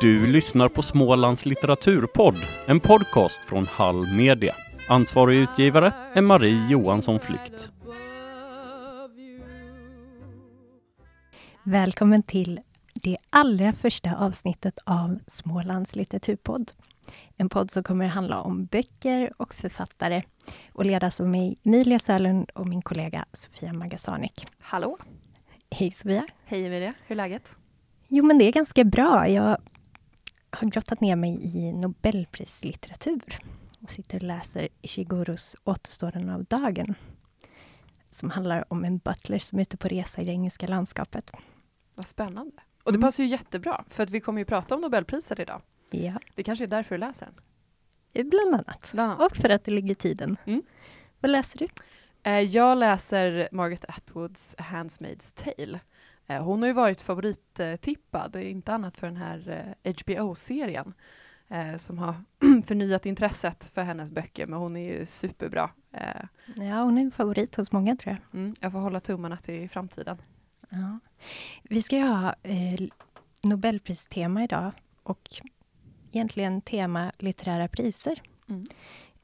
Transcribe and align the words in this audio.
Du 0.00 0.26
lyssnar 0.26 0.68
på 0.68 0.82
Smålands 0.82 1.46
litteraturpodd, 1.46 2.36
en 2.66 2.80
podcast 2.80 3.44
från 3.44 3.66
Hall 3.66 4.06
Media. 4.16 4.54
Ansvarig 4.88 5.38
utgivare 5.38 5.92
är 6.14 6.22
Marie 6.22 6.68
Johansson 6.70 7.20
Flykt. 7.20 7.72
Välkommen 11.62 12.22
till 12.22 12.60
det 12.94 13.16
allra 13.30 13.72
första 13.72 14.16
avsnittet 14.16 14.78
av 14.84 15.18
Smålands 15.26 15.96
litteraturpodd. 15.96 16.72
En 17.36 17.48
podd 17.48 17.70
som 17.70 17.82
kommer 17.82 18.04
att 18.04 18.12
handla 18.12 18.40
om 18.40 18.64
böcker 18.64 19.32
och 19.36 19.54
författare 19.54 20.22
och 20.72 20.84
ledas 20.84 21.20
av 21.20 21.28
mig, 21.28 21.58
Emilia 21.62 21.98
Sälund 21.98 22.50
och 22.50 22.66
min 22.66 22.82
kollega 22.82 23.24
Sofia 23.32 23.72
Magasanik. 23.72 24.46
Hallå! 24.60 24.98
Hej 25.70 25.90
Sofia! 25.90 26.26
Hej 26.44 26.66
Emilia, 26.66 26.94
hur 27.06 27.14
är 27.14 27.16
läget? 27.16 27.56
Jo, 28.08 28.24
men 28.24 28.38
det 28.38 28.44
är 28.44 28.52
ganska 28.52 28.84
bra. 28.84 29.28
Jag 29.28 29.58
har 30.52 30.68
grottat 30.68 31.00
ner 31.00 31.16
mig 31.16 31.38
i 31.56 31.72
Nobelprislitteratur 31.72 33.38
och 33.80 33.90
sitter 33.90 34.16
och 34.16 34.22
läser 34.22 34.68
Ishiguros 34.82 35.56
Återstående 35.64 36.34
av 36.34 36.44
dagen 36.44 36.94
som 38.10 38.30
handlar 38.30 38.64
om 38.72 38.84
en 38.84 38.98
butler 38.98 39.38
som 39.38 39.58
är 39.58 39.62
ute 39.62 39.76
på 39.76 39.88
resa 39.88 40.20
i 40.20 40.24
det 40.24 40.32
engelska 40.32 40.66
landskapet. 40.66 41.30
Vad 41.94 42.06
spännande. 42.06 42.56
Och 42.82 42.92
det 42.92 42.96
Mm. 42.96 43.06
passar 43.06 43.22
ju 43.24 43.28
jättebra, 43.30 43.84
för 43.88 44.02
att 44.02 44.10
vi 44.10 44.20
kommer 44.20 44.38
ju 44.40 44.44
prata 44.44 44.74
om 44.74 44.80
Nobelpriset 44.80 45.38
idag. 45.38 45.62
Ja, 45.90 46.12
Det 46.34 46.42
kanske 46.42 46.64
är 46.64 46.68
därför 46.68 46.94
du 46.94 46.98
läser 46.98 47.28
den. 48.12 48.28
bland 48.30 48.54
annat. 48.54 48.88
Bland 48.92 49.12
annat. 49.12 49.30
Och 49.32 49.36
för 49.36 49.48
att 49.48 49.64
det 49.64 49.70
ligger 49.70 49.90
i 49.92 49.94
tiden. 49.94 50.36
Mm. 50.44 50.62
Vad 51.20 51.30
läser 51.30 51.58
du? 51.58 51.68
Eh, 52.22 52.40
Jag 52.40 52.78
läser 52.78 53.48
Margaret 53.52 53.84
Atwoods 53.88 54.54
Handmaid's 54.58 55.34
Tale. 55.44 55.80
Eh, 56.30 56.42
Hon 56.44 56.60
har 56.62 56.66
ju 56.66 56.72
varit 56.74 57.00
favorittippad, 57.00 58.36
inte 58.36 58.72
annat 58.74 58.98
för 58.98 59.06
den 59.06 59.16
här 59.16 59.74
eh, 59.82 59.94
HBO-serien 60.04 60.94
eh, 61.48 61.76
som 61.76 61.98
har 61.98 62.14
förnyat 62.66 63.06
intresset 63.06 63.70
för 63.74 63.82
hennes 63.82 64.10
böcker, 64.10 64.46
men 64.46 64.58
hon 64.58 64.76
är 64.76 64.98
ju 64.98 65.06
superbra. 65.06 65.70
Eh, 65.92 66.24
Ja, 66.56 66.82
hon 66.82 66.98
är 66.98 67.02
en 67.02 67.10
favorit 67.10 67.54
hos 67.56 67.72
många 67.72 67.96
tror 67.96 68.16
jag. 68.30 68.40
mm, 68.40 68.54
Jag 68.60 68.72
får 68.72 68.78
hålla 68.78 69.00
tummarna 69.00 69.36
till 69.36 69.70
framtiden. 69.70 70.22
Ja. 70.68 70.98
Vi 71.62 71.82
ska 71.82 71.96
ju 71.96 72.04
ha 72.04 72.34
eh, 72.42 72.80
Nobelpristema 73.42 74.44
idag 74.44 74.70
och 75.02 75.28
egentligen 76.12 76.60
tema 76.60 77.12
litterära 77.18 77.68
priser. 77.68 78.22
Mm. 78.48 78.64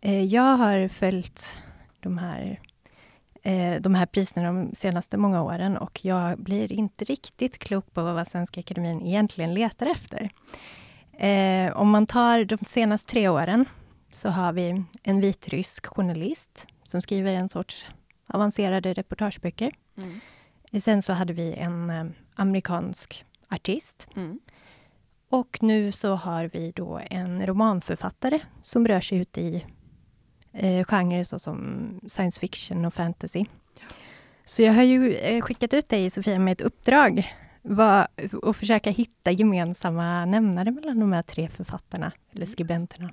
Eh, 0.01 0.25
jag 0.25 0.57
har 0.57 0.89
följt 0.89 1.59
de 2.01 2.19
här, 2.19 2.61
eh, 3.47 3.81
de 3.81 3.95
här 3.95 4.07
priserna 4.07 4.53
de 4.53 4.75
senaste 4.75 5.17
många 5.17 5.43
åren 5.43 5.77
och 5.77 6.05
jag 6.05 6.39
blir 6.39 6.73
inte 6.73 7.05
riktigt 7.05 7.59
klok 7.59 7.95
på 7.95 8.03
vad 8.03 8.29
Svenska 8.29 8.61
Akademin 8.61 9.07
egentligen 9.07 9.55
letar 9.55 9.87
efter. 9.87 10.31
Eh, 11.13 11.77
om 11.77 11.91
man 11.91 12.07
tar 12.07 12.45
de 12.45 12.59
senaste 12.67 13.11
tre 13.11 13.29
åren 13.29 13.65
så 14.13 14.29
har 14.29 14.53
vi 14.53 14.85
en 15.03 15.21
vitrysk 15.21 15.87
journalist 15.87 16.67
som 16.83 17.03
skriver 17.03 17.35
en 17.35 17.49
sorts 17.49 17.87
avancerade 18.27 18.93
reportageböcker. 18.93 19.73
Mm. 20.03 20.21
Sen 20.81 21.03
så 21.03 21.13
hade 21.13 21.33
vi 21.33 21.55
en 21.55 21.91
eh, 21.91 22.07
amerikansk 22.35 23.25
artist. 23.49 24.09
Mm. 24.17 24.41
Och 25.31 25.59
nu 25.61 25.93
så 25.93 26.15
har 26.15 26.45
vi 26.45 26.73
då 26.73 27.01
en 27.11 27.47
romanförfattare 27.47 28.41
som 28.63 28.89
rör 28.89 29.01
sig 29.01 29.19
ut 29.19 29.39
i 29.39 29.65
eh, 30.57 30.85
genrer 30.85 31.25
såsom 31.25 32.01
science 32.09 32.41
fiction 32.41 32.85
och 32.85 32.95
fantasy. 32.95 33.45
Så 34.45 34.63
jag 34.63 34.73
har 34.73 34.83
ju 34.83 35.13
eh, 35.15 35.41
skickat 35.43 35.75
ut 35.75 35.89
dig 35.89 36.11
Sofia 36.11 36.39
med 36.39 36.53
ett 36.53 36.61
uppdrag 36.61 37.33
och 38.43 38.57
försöka 38.57 38.91
hitta 38.91 39.31
gemensamma 39.31 40.25
nämnare 40.25 40.71
mellan 40.71 41.01
de 41.01 41.13
här 41.13 41.23
tre 41.23 41.49
författarna 41.49 42.13
eller 42.33 42.47
skribenterna. 42.47 43.11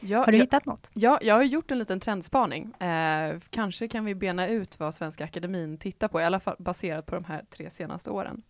Ja, 0.00 0.18
Har 0.18 0.26
du 0.26 0.32
jag- 0.38 0.44
hittat 0.44 0.66
något? 0.66 0.90
Ja, 0.92 1.18
jag 1.22 1.34
har 1.34 1.42
gjort 1.42 1.70
en 1.70 1.78
liten 1.78 2.00
trendspaning. 2.00 2.74
Eh, 2.82 3.38
kanske 3.50 3.88
kan 3.88 4.04
vi 4.04 4.14
bena 4.14 4.48
ut 4.48 4.78
vad 4.78 4.94
Svenska 4.94 5.24
Akademin 5.24 5.78
tittar 5.78 6.08
på, 6.08 6.20
i 6.20 6.24
alla 6.24 6.40
fall 6.40 6.56
baserat 6.58 7.06
på 7.06 7.14
de 7.14 7.24
här 7.24 7.44
tre 7.50 7.70
senaste 7.70 8.10
åren. 8.10 8.42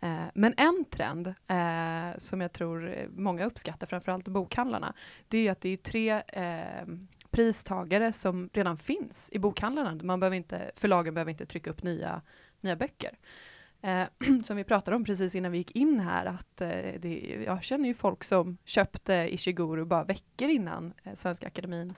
Eh, 0.00 0.16
men 0.34 0.54
en 0.56 0.84
trend 0.90 1.26
eh, 1.26 2.18
som 2.18 2.40
jag 2.40 2.52
tror 2.52 2.96
många 3.16 3.44
uppskattar, 3.44 3.86
framförallt 3.86 4.28
bokhandlarna, 4.28 4.94
det 5.28 5.46
är 5.48 5.52
att 5.52 5.60
det 5.60 5.68
är 5.68 5.76
tre 5.76 6.10
eh, 6.28 6.86
pristagare 7.34 8.12
som 8.12 8.50
redan 8.52 8.76
finns 8.76 9.28
i 9.32 9.38
bokhandlarna. 9.38 10.00
Man 10.02 10.20
behöver 10.20 10.36
inte, 10.36 10.70
förlagen 10.74 11.14
behöver 11.14 11.30
inte 11.30 11.46
trycka 11.46 11.70
upp 11.70 11.82
nya, 11.82 12.22
nya 12.60 12.76
böcker. 12.76 13.18
Eh, 13.82 14.04
som 14.44 14.56
vi 14.56 14.64
pratade 14.64 14.96
om 14.96 15.04
precis 15.04 15.34
innan 15.34 15.52
vi 15.52 15.58
gick 15.58 15.70
in 15.70 16.00
här, 16.00 16.26
att 16.26 16.60
eh, 16.60 17.00
det, 17.00 17.42
jag 17.46 17.62
känner 17.62 17.88
ju 17.88 17.94
folk 17.94 18.24
som 18.24 18.56
köpte 18.64 19.14
Ishiguro 19.14 19.84
bara 19.84 20.04
veckor 20.04 20.48
innan 20.48 20.92
eh, 21.02 21.14
Svenska 21.14 21.46
Akademin 21.46 21.94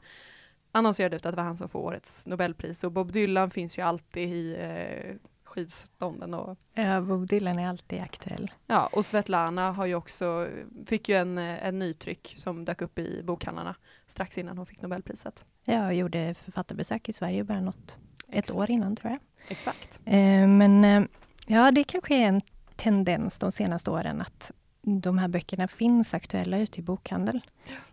annonserade 0.73 1.17
ut 1.17 1.27
att 1.27 1.33
det 1.33 1.37
var 1.37 1.45
han 1.45 1.57
som 1.57 1.69
får 1.69 1.81
årets 1.81 2.27
Nobelpris. 2.27 2.85
Och 2.85 2.93
Bob 2.93 3.13
Dylan 3.13 3.51
finns 3.51 3.79
ju 3.79 3.83
alltid 3.83 4.29
i 4.29 4.57
eh, 4.59 5.15
skivstånden. 5.47 6.35
Och, 6.35 6.59
Ja, 6.75 7.01
Bob 7.01 7.27
Dylan 7.27 7.59
är 7.59 7.69
alltid 7.69 8.01
aktuell. 8.01 8.51
ja, 8.67 8.87
och 8.93 9.07
Svetlana 9.07 9.73
har 9.73 9.87
ju 9.87 9.95
också, 9.95 10.49
fick 10.87 11.09
ju 11.09 11.15
en, 11.17 11.39
eh, 11.39 11.67
en 11.67 11.79
nytryck 11.79 12.35
som 12.37 12.65
dök 12.65 12.83
upp 12.83 12.99
i 12.99 13.23
bokhandlarna 13.25 13.75
strax 14.07 14.39
innan 14.39 14.57
hon 14.57 14.67
fick 14.67 14.83
Nobelpriset. 14.83 15.45
Jag 15.65 15.95
gjorde 15.95 16.35
författarbesök 16.35 17.09
i 17.09 17.13
Sverige 17.13 17.45
bara 17.45 17.61
något, 17.61 17.99
ett 18.29 18.39
Exakt. 18.39 18.59
år 18.59 18.71
innan 18.71 18.97
tror 18.97 19.11
jag. 19.13 19.21
Exakt. 19.49 20.01
Eh, 20.05 20.47
Men 20.49 20.85
eh, 20.85 21.03
ja, 21.47 21.71
det 21.71 21.85
kanske 21.85 22.15
är 22.15 22.29
en 22.29 22.41
tendens 22.77 23.39
de 23.39 23.53
senaste 23.53 23.91
åren 23.91 24.21
att 24.21 24.53
de 24.83 25.19
här 25.19 25.29
böckerna 25.29 25.69
finns 25.69 26.15
aktuella 26.15 26.59
ute 26.59 26.81
i 26.81 26.83
bokhandel. 26.83 27.41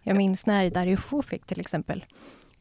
Jag 0.02 0.18
minns 0.18 0.46
när 0.46 0.70
Dario 0.70 0.98
Fo 0.98 1.22
fick 1.22 1.46
till 1.46 1.60
exempel, 1.60 2.06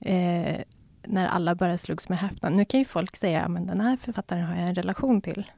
eh, 0.01 0.61
när 1.07 1.27
alla 1.29 1.55
bara 1.55 1.79
slogs 1.79 2.09
med 2.09 2.19
häpnad. 2.19 2.53
Nu 2.53 2.65
kan 2.65 2.81
ju 2.81 2.85
folk 2.87 3.17
säga, 3.17 3.49
men 3.49 3.67
den 3.67 3.81
här 3.81 3.97
författaren 3.97 4.43
har 4.45 4.57
jag 4.57 4.69
en 4.69 4.75
relation 4.75 5.21
till. 5.21 5.51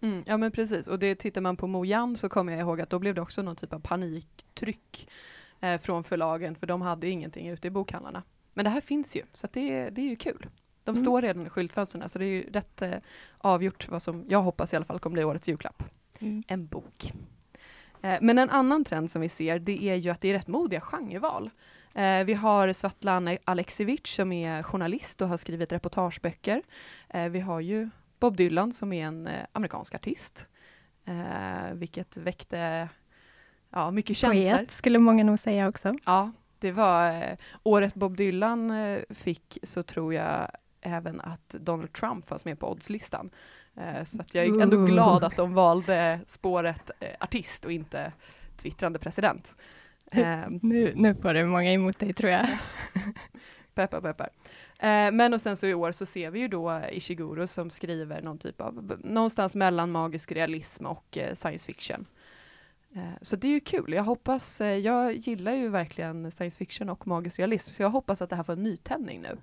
Mm, 0.00 0.22
ja 0.26 0.36
men 0.36 0.50
precis, 0.52 0.86
och 0.86 0.98
det 0.98 1.14
tittar 1.14 1.40
man 1.40 1.56
på 1.56 1.66
Mo 1.66 1.84
Yan 1.84 2.16
så 2.16 2.28
kommer 2.28 2.52
jag 2.52 2.60
ihåg 2.60 2.80
att 2.80 2.90
då 2.90 2.98
blev 2.98 3.14
det 3.14 3.20
också 3.20 3.42
någon 3.42 3.56
typ 3.56 3.72
av 3.72 3.80
paniktryck 3.80 5.08
eh, 5.60 5.80
från 5.80 6.04
förlagen, 6.04 6.54
för 6.54 6.66
de 6.66 6.82
hade 6.82 7.08
ingenting 7.08 7.48
ute 7.48 7.68
i 7.68 7.70
bokhandlarna. 7.70 8.22
Men 8.54 8.64
det 8.64 8.70
här 8.70 8.80
finns 8.80 9.16
ju, 9.16 9.22
så 9.34 9.48
det, 9.52 9.70
är- 9.74 9.90
det 9.90 10.00
är 10.00 10.06
ju 10.06 10.16
kul. 10.16 10.46
De 10.84 10.90
Mm. 10.90 11.02
står 11.02 11.22
redan 11.22 11.46
i 11.46 11.50
skyltfönstren, 11.50 12.08
så 12.08 12.18
det 12.18 12.24
är 12.24 12.28
ju 12.28 12.50
rätt 12.50 12.82
eh, 12.82 12.92
avgjort 13.38 13.88
vad 13.88 14.02
som 14.02 14.24
jag 14.28 14.42
hoppas 14.42 14.72
i 14.72 14.76
alla 14.76 14.84
fall 14.84 14.98
kommer 14.98 15.14
bli 15.14 15.24
årets 15.24 15.48
julklapp. 15.48 15.82
En 16.46 16.66
bok. 16.66 17.12
Eh, 18.02 18.18
men 18.20 18.38
en 18.38 18.50
annan 18.50 18.84
trend 18.84 19.10
som 19.10 19.20
vi 19.22 19.28
ser, 19.28 19.58
det 19.58 19.84
är 19.88 19.94
ju 19.94 20.10
att 20.10 20.20
det 20.20 20.28
är 20.28 20.32
rätt 20.32 20.46
modiga 20.48 20.80
genreval. 20.80 21.50
Eh, 21.96 22.24
vi 22.24 22.34
har 22.34 22.72
Svetlana 22.72 23.36
Alexievich 23.44 24.16
som 24.16 24.32
är 24.32 24.62
journalist 24.62 25.22
och 25.22 25.28
har 25.28 25.36
skrivit 25.36 25.72
reportageböcker. 25.72 26.62
Eh, 27.08 27.28
vi 27.28 27.40
har 27.40 27.60
ju 27.60 27.90
Bob 28.20 28.36
Dylan 28.36 28.72
som 28.72 28.92
är 28.92 29.06
en 29.06 29.26
eh, 29.26 29.46
amerikansk 29.52 29.94
artist, 29.94 30.46
eh, 31.04 31.74
vilket 31.74 32.16
väckte 32.16 32.88
ja, 33.70 33.90
mycket 33.90 34.16
känslor. 34.16 34.56
Poet 34.56 34.70
skulle 34.70 34.98
många 34.98 35.24
nog 35.24 35.38
säga 35.38 35.68
också. 35.68 35.94
Ja, 36.04 36.32
det 36.58 36.72
var 36.72 37.10
eh, 37.10 37.36
året 37.62 37.94
Bob 37.94 38.16
Dylan 38.16 38.72
fick 39.10 39.58
så 39.62 39.82
tror 39.82 40.14
jag 40.14 40.50
även 40.80 41.20
att 41.20 41.48
Donald 41.48 41.92
Trump 41.92 42.26
fanns 42.26 42.44
med 42.44 42.58
på 42.58 42.70
oddslistan. 42.70 43.30
Så 44.04 44.20
att 44.20 44.34
jag 44.34 44.44
är 44.44 44.62
ändå 44.62 44.84
glad 44.84 45.24
att 45.24 45.36
de 45.36 45.54
valde 45.54 46.20
spåret 46.26 46.90
artist 47.20 47.64
och 47.64 47.72
inte 47.72 48.12
twittrande 48.56 48.98
president. 48.98 49.54
Eh, 50.10 50.40
Nu, 50.62 50.92
nu 50.96 51.14
får 51.14 51.34
du 51.34 51.44
många 51.44 51.72
emot 51.72 51.98
dig 51.98 52.12
tror 52.12 52.30
jag. 52.30 52.48
Peppar, 53.74 54.00
peppar. 54.00 54.28
Eh, 54.78 55.12
men 55.12 55.34
och 55.34 55.40
sen 55.40 55.56
så 55.56 55.66
i 55.66 55.74
år 55.74 55.92
så 55.92 56.06
ser 56.06 56.30
vi 56.30 56.40
ju 56.40 56.48
då 56.48 56.80
Ishiguro 56.92 57.46
som 57.46 57.70
skriver 57.70 58.22
någon 58.22 58.38
typ 58.38 58.60
av, 58.60 59.00
någonstans 59.04 59.54
mellan 59.54 59.90
magisk 59.90 60.32
realism 60.32 60.86
och 60.86 61.18
eh, 61.18 61.34
science 61.34 61.66
fiction. 61.66 62.06
Eh, 62.94 63.02
så 63.22 63.36
det 63.36 63.48
är 63.48 63.52
ju 63.52 63.60
kul. 63.60 63.92
Jag 63.92 64.02
hoppas, 64.02 64.60
jag 64.60 65.12
gillar 65.12 65.52
ju 65.52 65.68
verkligen 65.68 66.30
science 66.30 66.58
fiction 66.58 66.88
och 66.88 67.06
magisk 67.06 67.38
realism, 67.38 67.70
så 67.72 67.82
jag 67.82 67.90
hoppas 67.90 68.22
att 68.22 68.30
det 68.30 68.36
här 68.36 68.42
får 68.42 68.52
en 68.52 68.62
nytändning 68.62 69.20
nu. 69.20 69.38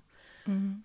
Mm. 0.46 0.82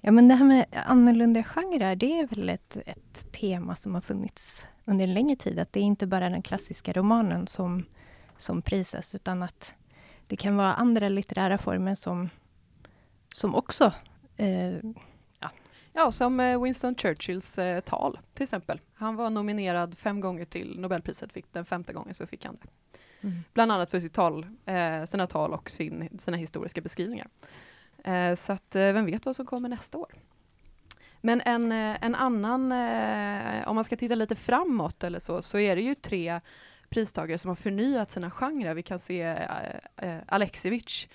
Ja, 0.00 0.10
men 0.12 0.28
det 0.28 0.34
här 0.34 0.44
med 0.44 0.66
annorlunda 0.86 1.42
genrer, 1.42 1.96
det 1.96 2.18
är 2.20 2.26
väl 2.26 2.48
ett, 2.48 2.76
ett 2.86 3.32
tema 3.32 3.76
som 3.76 3.94
har 3.94 4.00
funnits 4.00 4.66
under 4.84 5.04
en 5.04 5.14
längre 5.14 5.36
tid. 5.36 5.58
Att 5.58 5.72
det 5.72 5.80
är 5.80 5.84
inte 5.84 6.06
bara 6.06 6.28
den 6.28 6.42
klassiska 6.42 6.92
romanen 6.92 7.46
som, 7.46 7.84
som 8.40 8.62
prisas, 8.62 9.14
utan 9.14 9.42
att 9.42 9.74
det 10.26 10.36
kan 10.36 10.56
vara 10.56 10.74
andra 10.74 11.08
litterära 11.08 11.58
former 11.58 11.94
som, 11.94 12.30
som 13.34 13.54
också 13.54 13.92
eh, 14.36 14.74
Ja, 15.92 16.12
som 16.12 16.40
eh, 16.40 16.62
Winston 16.62 16.94
Churchills 16.94 17.58
eh, 17.58 17.80
tal 17.80 18.18
till 18.34 18.42
exempel. 18.42 18.80
Han 18.94 19.16
var 19.16 19.30
nominerad 19.30 19.98
fem 19.98 20.20
gånger 20.20 20.44
till 20.44 20.80
Nobelpriset, 20.80 21.32
fick 21.32 21.52
den 21.52 21.64
femte 21.64 21.92
gången 21.92 22.14
så 22.14 22.26
fick 22.26 22.44
han 22.44 22.58
det. 22.62 22.68
Bland 23.52 23.72
annat 23.72 23.90
för 23.90 24.00
sitt 24.00 24.14
tal, 24.14 24.46
eh, 24.66 25.04
sina 25.04 25.26
tal 25.26 25.52
och 25.52 25.70
sin, 25.70 26.18
sina 26.18 26.36
historiska 26.36 26.80
beskrivningar. 26.80 27.28
Eh, 28.04 28.36
så 28.36 28.52
att 28.52 28.76
eh, 28.76 28.92
vem 28.92 29.06
vet 29.06 29.26
vad 29.26 29.36
som 29.36 29.46
kommer 29.46 29.68
nästa 29.68 29.98
år. 29.98 30.14
Men 31.20 31.40
en, 31.40 31.72
en 31.72 32.14
annan, 32.14 32.72
om 33.66 33.74
man 33.74 33.84
ska 33.84 33.96
titta 33.96 34.14
lite 34.14 34.34
framåt 34.36 35.04
eller 35.04 35.18
så, 35.18 35.42
så 35.42 35.58
är 35.58 35.76
det 35.76 35.82
ju 35.82 35.94
tre 35.94 36.40
pristagare 36.90 37.38
som 37.38 37.48
har 37.48 37.56
förnyat 37.56 38.10
sina 38.10 38.30
genrer. 38.30 38.74
Vi 38.74 38.82
kan 38.82 38.98
se 38.98 39.22
eh, 39.22 39.76
eh, 39.96 40.18
Alexievich 40.26 41.08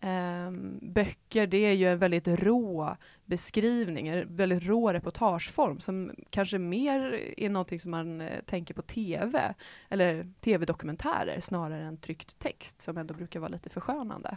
eh, 0.00 0.50
böcker, 0.82 1.46
det 1.46 1.56
är 1.56 1.72
ju 1.72 1.86
en 1.92 1.98
väldigt 1.98 2.28
rå 2.28 2.96
beskrivning, 3.24 4.08
en 4.08 4.36
väldigt 4.36 4.62
rå 4.62 4.92
reportageform 4.92 5.80
som 5.80 6.12
kanske 6.30 6.58
mer 6.58 7.20
är 7.36 7.48
någonting 7.48 7.80
som 7.80 7.90
man 7.90 8.20
eh, 8.20 8.40
tänker 8.46 8.74
på 8.74 8.82
TV 8.82 9.54
eller 9.88 10.26
tv-dokumentärer 10.40 11.40
snarare 11.40 11.82
än 11.82 11.96
tryckt 11.96 12.38
text 12.38 12.80
som 12.80 12.98
ändå 12.98 13.14
brukar 13.14 13.40
vara 13.40 13.48
lite 13.48 13.70
förskönande. 13.70 14.36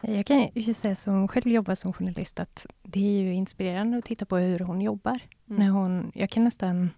Jag 0.00 0.26
kan 0.26 0.48
ju 0.54 0.74
säga 0.74 0.94
som 0.94 1.28
själv 1.28 1.48
jobbar 1.48 1.74
som 1.74 1.92
journalist 1.92 2.40
att 2.40 2.66
det 2.82 3.00
är 3.00 3.22
ju 3.22 3.34
inspirerande 3.34 3.98
att 3.98 4.04
titta 4.04 4.24
på 4.24 4.36
hur 4.36 4.58
hon 4.58 4.80
jobbar. 4.80 5.20
Mm. 5.48 5.62
När 5.62 5.68
hon, 5.68 6.12
jag 6.14 6.30
kan 6.30 6.44
nästan 6.44 6.90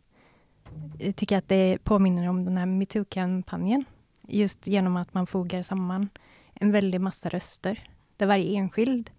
tycka 1.17 1.39
att 1.39 1.49
det 1.49 1.79
påminner 1.85 2.29
om 2.29 2.45
den 2.45 2.57
här 2.57 2.67
metoo-kampanjen. 2.67 3.85
Just 4.23 4.67
genom 4.67 4.97
att 4.97 5.15
man 5.15 5.27
fogar 5.27 5.63
samman 5.63 6.09
en 6.55 6.73
väldig 6.73 7.01
massa 7.01 7.29
röster. 7.29 7.89
Där 8.17 8.27
varje 8.27 8.59
enskild 8.59 9.11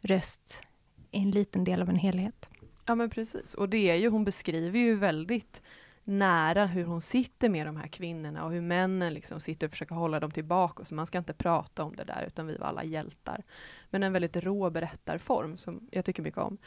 röst 0.00 0.62
är 1.10 1.20
en 1.20 1.30
liten 1.30 1.64
del 1.64 1.82
av 1.82 1.88
en 1.88 1.96
helhet. 1.96 2.50
Ja 2.86 2.94
men 2.94 3.10
precis, 3.10 3.54
och 3.54 3.68
det 3.68 3.90
är 3.90 3.94
ju, 3.94 4.08
hon 4.08 4.24
beskriver 4.24 4.78
ju 4.78 4.94
väldigt 4.94 5.62
nära 6.04 6.66
hur 6.66 6.84
hon 6.84 7.02
sitter 7.02 7.48
med 7.48 7.66
de 7.66 7.76
här 7.76 7.88
kvinnorna 7.88 8.44
och 8.44 8.52
hur 8.52 8.60
männen 8.60 9.14
liksom 9.14 9.40
sitter 9.40 9.66
och 9.66 9.70
försöker 9.70 9.94
hålla 9.94 10.20
dem 10.20 10.30
tillbaka. 10.30 10.84
Så 10.84 10.94
man 10.94 11.06
ska 11.06 11.18
inte 11.18 11.32
prata 11.32 11.84
om 11.84 11.96
det 11.96 12.04
där, 12.04 12.24
utan 12.26 12.46
vi 12.46 12.56
var 12.56 12.66
alla 12.66 12.84
hjältar. 12.84 13.42
Men 13.90 14.02
en 14.02 14.12
väldigt 14.12 14.36
rå 14.36 14.70
berättarform 14.70 15.56
som 15.56 15.88
jag 15.90 16.04
tycker 16.04 16.22
mycket 16.22 16.40
om. 16.40 16.58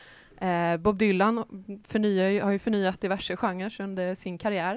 Eh, 0.42 0.78
Bob 0.78 0.98
Dylan 0.98 1.46
förnyar, 1.84 2.42
har 2.42 2.52
ju 2.52 2.60
förnyat 2.60 3.02
diverse 3.02 3.36
genrer 3.36 3.82
under 3.82 4.16
sin 4.16 4.38
karriär. 4.38 4.76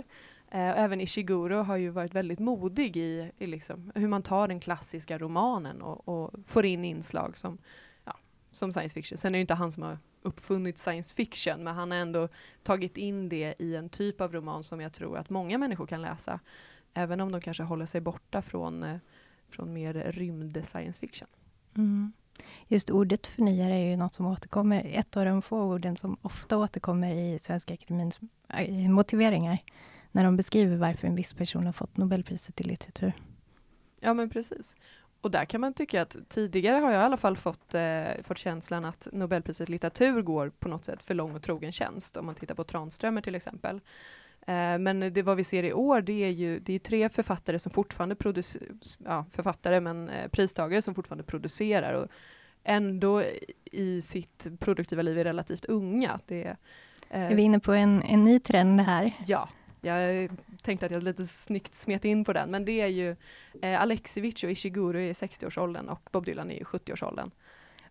Eh, 0.51 0.79
även 0.81 1.01
Ishiguro 1.01 1.63
har 1.63 1.77
ju 1.77 1.91
varit 1.91 2.15
väldigt 2.15 2.39
modig 2.39 2.97
i, 2.97 3.31
i 3.39 3.47
liksom, 3.47 3.93
hur 3.95 4.09
man 4.09 4.23
tar 4.23 4.49
den 4.49 4.61
klassiska 4.61 5.19
romanen 5.19 5.83
och, 5.83 6.09
och 6.09 6.31
får 6.47 6.65
in 6.65 6.85
inslag 6.85 7.37
som, 7.37 7.59
ja, 8.05 8.17
som 8.51 8.73
science 8.73 8.95
fiction. 8.95 9.19
Sen 9.19 9.29
är 9.29 9.33
det 9.33 9.39
ju 9.39 9.41
inte 9.41 9.55
han 9.55 9.73
som 9.73 9.83
har 9.83 9.99
uppfunnit 10.23 10.79
science 10.79 11.15
fiction, 11.15 11.65
men 11.65 11.75
han 11.75 11.91
har 11.91 11.99
ändå 11.99 12.29
tagit 12.63 12.97
in 12.97 13.29
det 13.29 13.55
i 13.59 13.77
en 13.77 13.89
typ 13.89 14.21
av 14.21 14.33
roman 14.33 14.65
som 14.65 14.81
jag 14.81 14.93
tror 14.93 15.19
att 15.19 15.31
många 15.31 15.59
människor 15.59 15.87
kan 15.87 16.03
läsa, 16.03 16.41
även 16.95 17.21
om 17.21 17.33
de 17.33 17.41
kanske 17.41 17.63
håller 17.63 17.87
sig 17.87 18.01
borta 18.01 18.43
från, 18.43 18.83
eh, 18.83 18.97
från 19.49 19.73
mer 19.73 19.95
rymd 19.95 20.65
science 20.67 21.01
fiction. 21.01 21.29
Mm. 21.77 22.13
Just 22.69 22.91
ordet 22.91 23.27
förnyare 23.27 23.75
är 23.75 23.87
ju 23.87 23.97
något 23.97 24.15
som 24.15 24.27
återkommer, 24.27 24.91
ett 24.95 25.17
av 25.17 25.25
de 25.25 25.43
få 25.43 25.63
orden 25.63 25.97
som 25.97 26.17
ofta 26.23 26.57
återkommer 26.57 27.15
i 27.15 27.39
Svenska 27.39 27.75
Akademins 27.75 28.21
eh, 28.49 28.91
motiveringar, 28.91 29.59
när 30.13 30.25
de 30.25 30.37
beskriver 30.37 30.77
varför 30.77 31.09
en 31.09 31.15
viss 31.15 31.33
person 31.33 31.67
har 31.67 31.73
fått 31.73 31.97
Nobelpriset 31.97 32.61
i 32.61 32.65
litteratur. 32.65 33.13
Ja, 34.01 34.15
men 34.15 34.31
precis. 34.31 34.77
Och 35.21 35.31
där 35.31 35.45
kan 35.45 35.61
man 35.61 35.75
tycka 35.75 36.03
att 36.03 36.17
tidigare 36.29 36.77
har 36.77 36.93
jag 36.93 37.03
i 37.03 37.05
alla 37.05 37.17
fall 37.17 37.37
fått, 37.37 37.75
eh, 37.75 38.23
fått 38.23 38.39
känslan 38.39 38.85
att 38.85 39.09
Nobelpriset 39.13 39.69
i 39.69 39.73
litteratur 39.73 40.23
går 40.23 40.51
på 40.51 40.69
något 40.69 40.85
sätt 40.85 41.03
för 41.03 41.15
lång 41.15 41.35
och 41.35 41.43
trogen 41.43 41.73
tjänst, 41.73 42.17
om 42.17 42.27
man 42.27 42.35
tittar 42.35 42.55
på 42.55 42.65
Tranströmer 42.65 43.21
till 43.21 43.35
exempel. 43.35 43.81
Eh, 44.47 44.79
men 44.79 45.01
det 45.01 45.23
vad 45.23 45.37
vi 45.37 45.45
ser 45.45 45.63
i 45.63 45.73
år, 45.73 46.01
det 46.01 46.25
är 46.25 46.31
ju 46.31 46.59
det 46.59 46.73
är 46.75 46.79
tre 46.79 47.09
författare 47.09 47.59
som 47.59 47.73
fortfarande 47.73 48.15
producerar, 48.15 48.69
ja, 49.05 49.25
författare 49.33 49.81
men 49.81 50.09
eh, 50.09 50.29
pristagare 50.29 50.83
som 50.83 50.95
fortfarande 50.95 51.25
producerar 51.25 51.93
och 51.95 52.09
ändå 52.65 53.23
i 53.65 54.03
sitt 54.03 54.47
produktiva 54.61 55.03
liv 55.03 55.19
är 55.19 55.25
relativt 55.25 55.65
unga. 55.65 56.21
Det, 56.27 56.57
eh, 57.11 57.23
är 57.23 57.35
vi 57.35 57.43
inne 57.43 57.61
på 57.61 57.73
en, 57.73 58.03
en 58.03 58.25
ny 58.25 58.41
trend 58.41 58.81
här? 58.81 59.13
Ja, 59.27 59.49
jag 59.81 60.31
tänkte 60.63 60.87
att 60.87 60.93
jag 60.93 61.03
lite 61.03 61.27
snyggt 61.27 61.75
smet 61.75 62.05
in 62.05 62.25
på 62.25 62.33
den, 62.33 62.51
men 62.51 62.65
det 62.65 62.81
är 62.81 62.87
ju 62.87 63.17
eh, 63.63 63.81
Alexievich 63.81 64.45
och 64.45 64.51
Ishiguro 64.51 64.99
i 64.99 65.13
60-årsåldern 65.13 65.89
och 65.89 66.09
Bob 66.13 66.25
Dylan 66.25 66.51
är 66.51 66.55
i 66.55 66.65
70-årsåldern. 66.65 67.31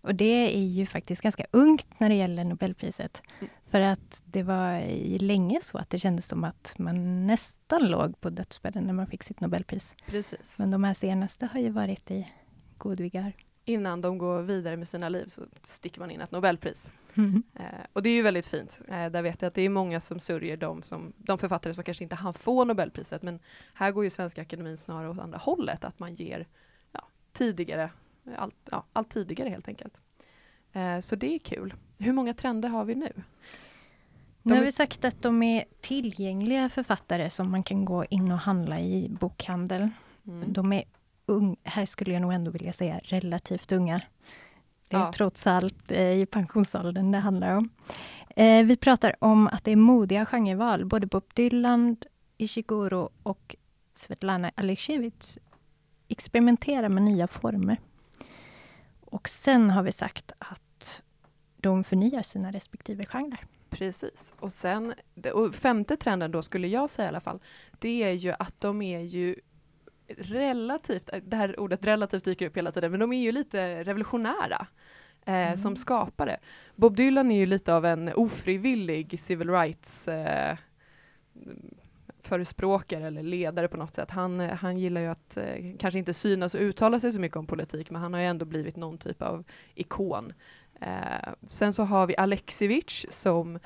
Och 0.04 0.16
det 0.16 0.56
är 0.56 0.64
ju 0.64 0.86
faktiskt 0.86 1.22
ganska 1.22 1.46
ungt 1.52 2.00
när 2.00 2.10
det 2.10 2.16
gäller 2.16 2.44
Nobelpriset. 2.44 3.22
Mm. 3.40 3.54
För 3.70 3.82
att 3.82 4.22
det 4.26 4.44
var 4.44 4.82
länge 5.20 5.60
så 5.62 5.78
att 5.78 5.90
det 5.90 6.00
kändes 6.00 6.28
som 6.28 6.44
att 6.44 6.76
man 6.78 7.28
nästan 7.28 7.88
låg 7.88 8.22
på 8.22 8.30
dödsbädden 8.30 8.84
när 8.84 8.94
man 8.94 9.08
fick 9.08 9.24
sitt 9.24 9.40
Nobelpris. 9.40 9.96
Precis. 10.06 10.60
Men 10.60 10.72
de 10.72 10.84
här 10.84 10.94
senaste 10.94 11.46
har 11.46 11.60
ju 11.60 11.70
varit 11.70 12.12
i 12.12 12.28
god 12.78 13.00
vigör. 13.00 13.34
Innan 13.66 14.02
de 14.02 14.18
går 14.18 14.42
vidare 14.42 14.78
med 14.78 14.88
sina 14.88 15.10
liv 15.10 15.26
så 15.28 15.42
sticker 15.62 16.00
man 16.00 16.12
in 16.12 16.22
ett 16.22 16.32
Nobelpris. 16.32 16.94
Mm. 17.14 17.44
Eh, 17.56 17.66
och 17.94 18.04
det 18.04 18.10
är 18.10 18.14
ju 18.14 18.22
väldigt 18.22 18.48
fint. 18.48 18.80
Eh, 18.88 19.10
där 19.10 19.22
vet 19.22 19.42
jag 19.42 19.48
att 19.48 19.54
det 19.54 19.62
är 19.62 19.70
många 19.70 20.02
som 20.02 20.20
sörjer 20.20 20.58
de, 20.58 20.84
som, 20.84 21.14
de 21.18 21.38
författare 21.38 21.74
som 21.74 21.84
kanske 21.84 22.04
inte 22.04 22.16
hann 22.16 22.34
få 22.34 22.64
Nobelpriset. 22.64 23.22
Men 23.22 23.40
här 23.74 23.92
går 23.92 24.04
ju 24.04 24.10
Svenska 24.10 24.42
Akademin 24.42 24.78
snarare 24.78 25.10
åt 25.10 25.20
andra 25.20 25.38
hållet, 25.38 25.84
att 25.84 26.00
man 26.00 26.16
ger 26.16 26.48
ja, 26.92 27.08
tidigare, 27.34 27.90
allt, 28.38 28.56
ja, 28.72 28.84
allt 28.94 29.10
tidigare 29.10 29.50
helt 29.50 29.68
enkelt. 29.68 29.94
Eh, 30.74 31.00
så 31.00 31.16
det 31.16 31.36
är 31.36 31.40
kul. 31.40 31.74
Hur 31.98 32.14
många 32.14 32.34
trender 32.34 32.70
har 32.70 32.86
vi 32.86 32.96
nu? 32.96 33.12
Nu 34.42 34.56
har 34.56 34.62
vi 34.62 34.72
sagt 34.72 35.06
att 35.06 35.22
de 35.22 35.44
är 35.44 35.64
tillgängliga 35.82 36.70
författare 36.70 37.30
som 37.30 37.52
man 37.52 37.64
kan 37.64 37.86
gå 37.86 38.06
in 38.06 38.32
och 38.32 38.38
handla 38.38 38.80
i 38.80 39.10
bokhandel. 39.10 39.90
Mm. 40.28 40.54
De 40.54 40.74
är 40.74 40.84
ung, 41.26 41.56
här 41.64 41.86
skulle 41.86 42.14
jag 42.14 42.22
nog 42.22 42.34
ändå 42.34 42.52
vilja 42.52 42.74
säga 42.74 43.00
relativt 43.04 43.72
unga. 43.72 44.02
Det 44.88 44.96
är 44.96 45.00
Ja. 45.00 45.12
trots 45.16 45.48
allt 45.48 45.92
eh, 45.92 46.12
i 46.22 46.26
pensionsåldern 46.26 47.12
det 47.12 47.18
handlar 47.18 47.56
om. 47.58 47.70
Eh, 48.36 48.66
vi 48.66 48.78
pratar 48.78 49.16
om 49.20 49.48
att 49.48 49.64
det 49.64 49.72
är 49.72 49.76
modiga 49.76 50.26
genreval. 50.26 50.86
Både 50.86 51.08
Bob 51.08 51.24
Dylan, 51.34 51.98
Ishiguro 52.38 53.10
och 53.24 53.56
Svetlana 53.94 54.52
Alexievich 54.56 55.38
experimenterar 56.08 56.90
med 56.90 57.04
nya 57.04 57.28
former. 57.28 57.78
Och 59.14 59.30
sen 59.30 59.70
har 59.70 59.84
vi 59.84 59.92
sagt 59.92 60.32
att 60.40 61.02
de 61.58 61.84
förnyar 61.84 62.22
sina 62.22 62.52
respektive 62.52 63.04
genrer. 63.06 63.46
Precis. 63.70 64.34
Och 64.40 64.54
sen, 64.54 64.94
och 65.34 65.56
femte 65.56 65.98
trenden 65.98 66.32
då 66.32 66.42
skulle 66.42 66.68
jag 66.68 66.90
säga 66.90 67.06
i 67.06 67.10
alla 67.10 67.20
fall, 67.20 67.40
det 67.80 68.04
är 68.04 68.12
ju 68.12 68.34
att 68.40 68.62
de 68.62 68.82
är 68.82 69.00
ju 69.00 69.36
relativt, 70.18 71.10
det 71.24 71.38
här 71.38 71.60
ordet 71.60 71.86
relativt 71.86 72.24
dyker 72.24 72.46
upp 72.48 72.58
hela 72.58 72.72
tiden, 72.72 72.92
men 72.92 73.00
de 73.00 73.14
är 73.14 73.22
ju 73.22 73.32
lite 73.32 73.84
revolutionära 73.84 74.68
eh, 75.26 75.34
Mm. 75.36 75.58
som 75.58 75.76
skapare. 75.76 76.40
Bob 76.76 76.96
Dylan 76.96 77.32
är 77.32 77.40
ju 77.40 77.46
lite 77.46 77.74
av 77.74 77.86
en 77.86 78.14
ofrivillig 78.14 79.20
civil 79.20 79.50
rights 79.50 80.08
eh, 80.08 80.58
förespråkare 82.28 83.08
eller 83.08 83.24
ledare 83.24 83.68
på 83.68 83.78
något 83.78 83.96
sätt. 83.96 84.12
Han, 84.12 84.42
eh, 84.42 84.52
han 84.52 84.78
gillar 84.78 85.02
ju 85.02 85.08
att 85.08 85.38
eh, 85.38 85.78
kanske 85.80 86.00
inte 86.00 86.14
synas 86.14 86.56
och 86.56 86.62
uttala 86.62 87.00
sig 87.00 87.12
så 87.12 87.20
mycket 87.20 87.38
om 87.38 87.48
politik, 87.48 87.90
men 87.90 88.02
han 88.02 88.14
har 88.14 88.22
ju 88.22 88.28
ändå 88.28 88.46
blivit 88.46 88.76
någon 88.76 88.98
typ 88.98 89.22
av 89.22 89.44
ikon. 89.76 90.34
Eh, 90.82 91.34
sen 91.50 91.74
så 91.74 91.84
har 91.84 92.08
vi 92.08 92.18
Alexievich 92.18 93.06
som 93.10 93.60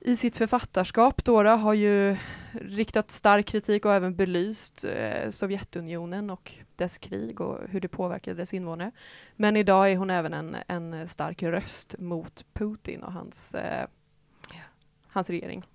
i 0.00 0.16
sitt 0.16 0.36
författarskap 0.36 1.24
då 1.24 1.42
har 1.42 1.74
ju 1.74 2.16
riktat 2.52 3.10
stark 3.10 3.46
kritik 3.46 3.84
och 3.84 3.94
även 3.94 4.16
belyst 4.16 4.84
eh, 4.84 5.30
Sovjetunionen 5.30 6.30
och 6.30 6.52
dess 6.76 6.98
krig 6.98 7.40
och 7.40 7.58
hur 7.68 7.80
det 7.80 7.88
påverkade 7.88 8.36
dess 8.36 8.54
invånare. 8.54 8.90
Men 9.36 9.56
idag 9.56 9.92
är 9.92 9.96
hon 9.96 10.10
även 10.10 10.34
en, 10.34 10.56
en 10.68 11.08
stark 11.08 11.42
röst 11.42 11.94
mot 11.98 12.44
Putin 12.52 13.02
och 13.02 13.12
hans, 13.12 13.54
eh, 13.54 13.86
hans 15.08 15.30
regering. 15.30 15.66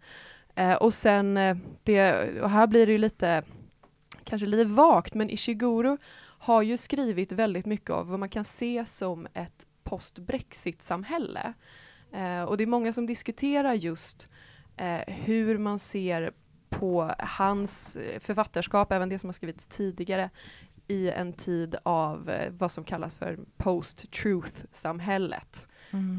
Eh, 0.55 0.73
och 0.73 0.93
sen, 0.93 1.37
eh, 1.37 1.57
det, 1.83 2.41
och 2.41 2.49
här 2.49 2.67
blir 2.67 2.85
det 2.85 2.91
ju 2.91 2.97
lite, 2.97 3.43
kanske 4.23 4.45
lite 4.45 4.65
vagt, 4.65 5.13
men 5.13 5.29
Ishiguro 5.29 5.97
har 6.21 6.61
ju 6.61 6.77
skrivit 6.77 7.31
väldigt 7.31 7.65
mycket 7.65 7.89
av 7.89 8.07
vad 8.07 8.19
man 8.19 8.29
kan 8.29 8.43
se 8.43 8.85
som 8.85 9.27
ett 9.33 9.65
post-Brexit-samhälle. 9.83 11.53
Eh, 12.11 12.43
och 12.43 12.57
det 12.57 12.63
är 12.63 12.67
många 12.67 12.93
som 12.93 13.05
diskuterar 13.05 13.73
just 13.73 14.29
eh, 14.77 15.01
hur 15.07 15.57
man 15.57 15.79
ser 15.79 16.31
på 16.69 17.15
hans 17.19 17.95
eh, 17.95 18.19
författarskap, 18.19 18.91
även 18.91 19.09
det 19.09 19.19
som 19.19 19.27
har 19.27 19.33
skrivits 19.33 19.67
tidigare, 19.67 20.29
i 20.87 21.11
en 21.11 21.33
tid 21.33 21.75
av 21.83 22.29
eh, 22.29 22.51
vad 22.51 22.71
som 22.71 22.83
kallas 22.83 23.15
för 23.15 23.39
post-truth-samhället. 23.57 25.67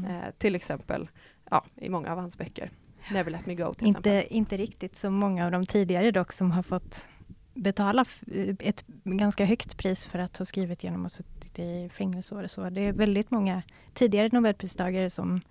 Eh, 0.09 0.31
till 0.37 0.55
exempel 0.55 1.09
ja, 1.49 1.65
i 1.75 1.89
många 1.89 2.11
av 2.11 2.19
hans 2.19 2.37
böcker. 2.37 2.71
Never 3.11 3.31
let 3.31 3.45
me 3.45 3.55
go 3.55 3.73
till 3.73 3.87
exempel. 3.89 4.13
Inte, 4.13 4.33
inte 4.33 4.57
riktigt 4.57 4.95
så 4.97 5.09
många 5.09 5.45
av 5.45 5.51
de 5.51 5.65
tidigare 5.65 6.11
dock 6.11 6.31
som 6.33 6.51
har 6.51 6.63
fått 6.63 7.07
betala 7.53 8.01
f- 8.01 8.21
ett 8.59 8.83
ganska 9.03 9.45
högt 9.45 9.77
pris 9.77 10.05
för 10.05 10.19
att 10.19 10.37
ha 10.37 10.45
skrivit 10.45 10.83
genom 10.83 11.05
att 11.05 11.11
suttit 11.13 11.59
i 11.59 11.89
fängelse 11.93 12.35
och 12.35 12.51
så. 12.51 12.69
Det 12.69 12.81
är 12.81 12.91
väldigt 12.93 13.31
många 13.31 13.61
tidigare 13.93 14.29
nobelpristagare 14.31 15.09
som, 15.09 15.41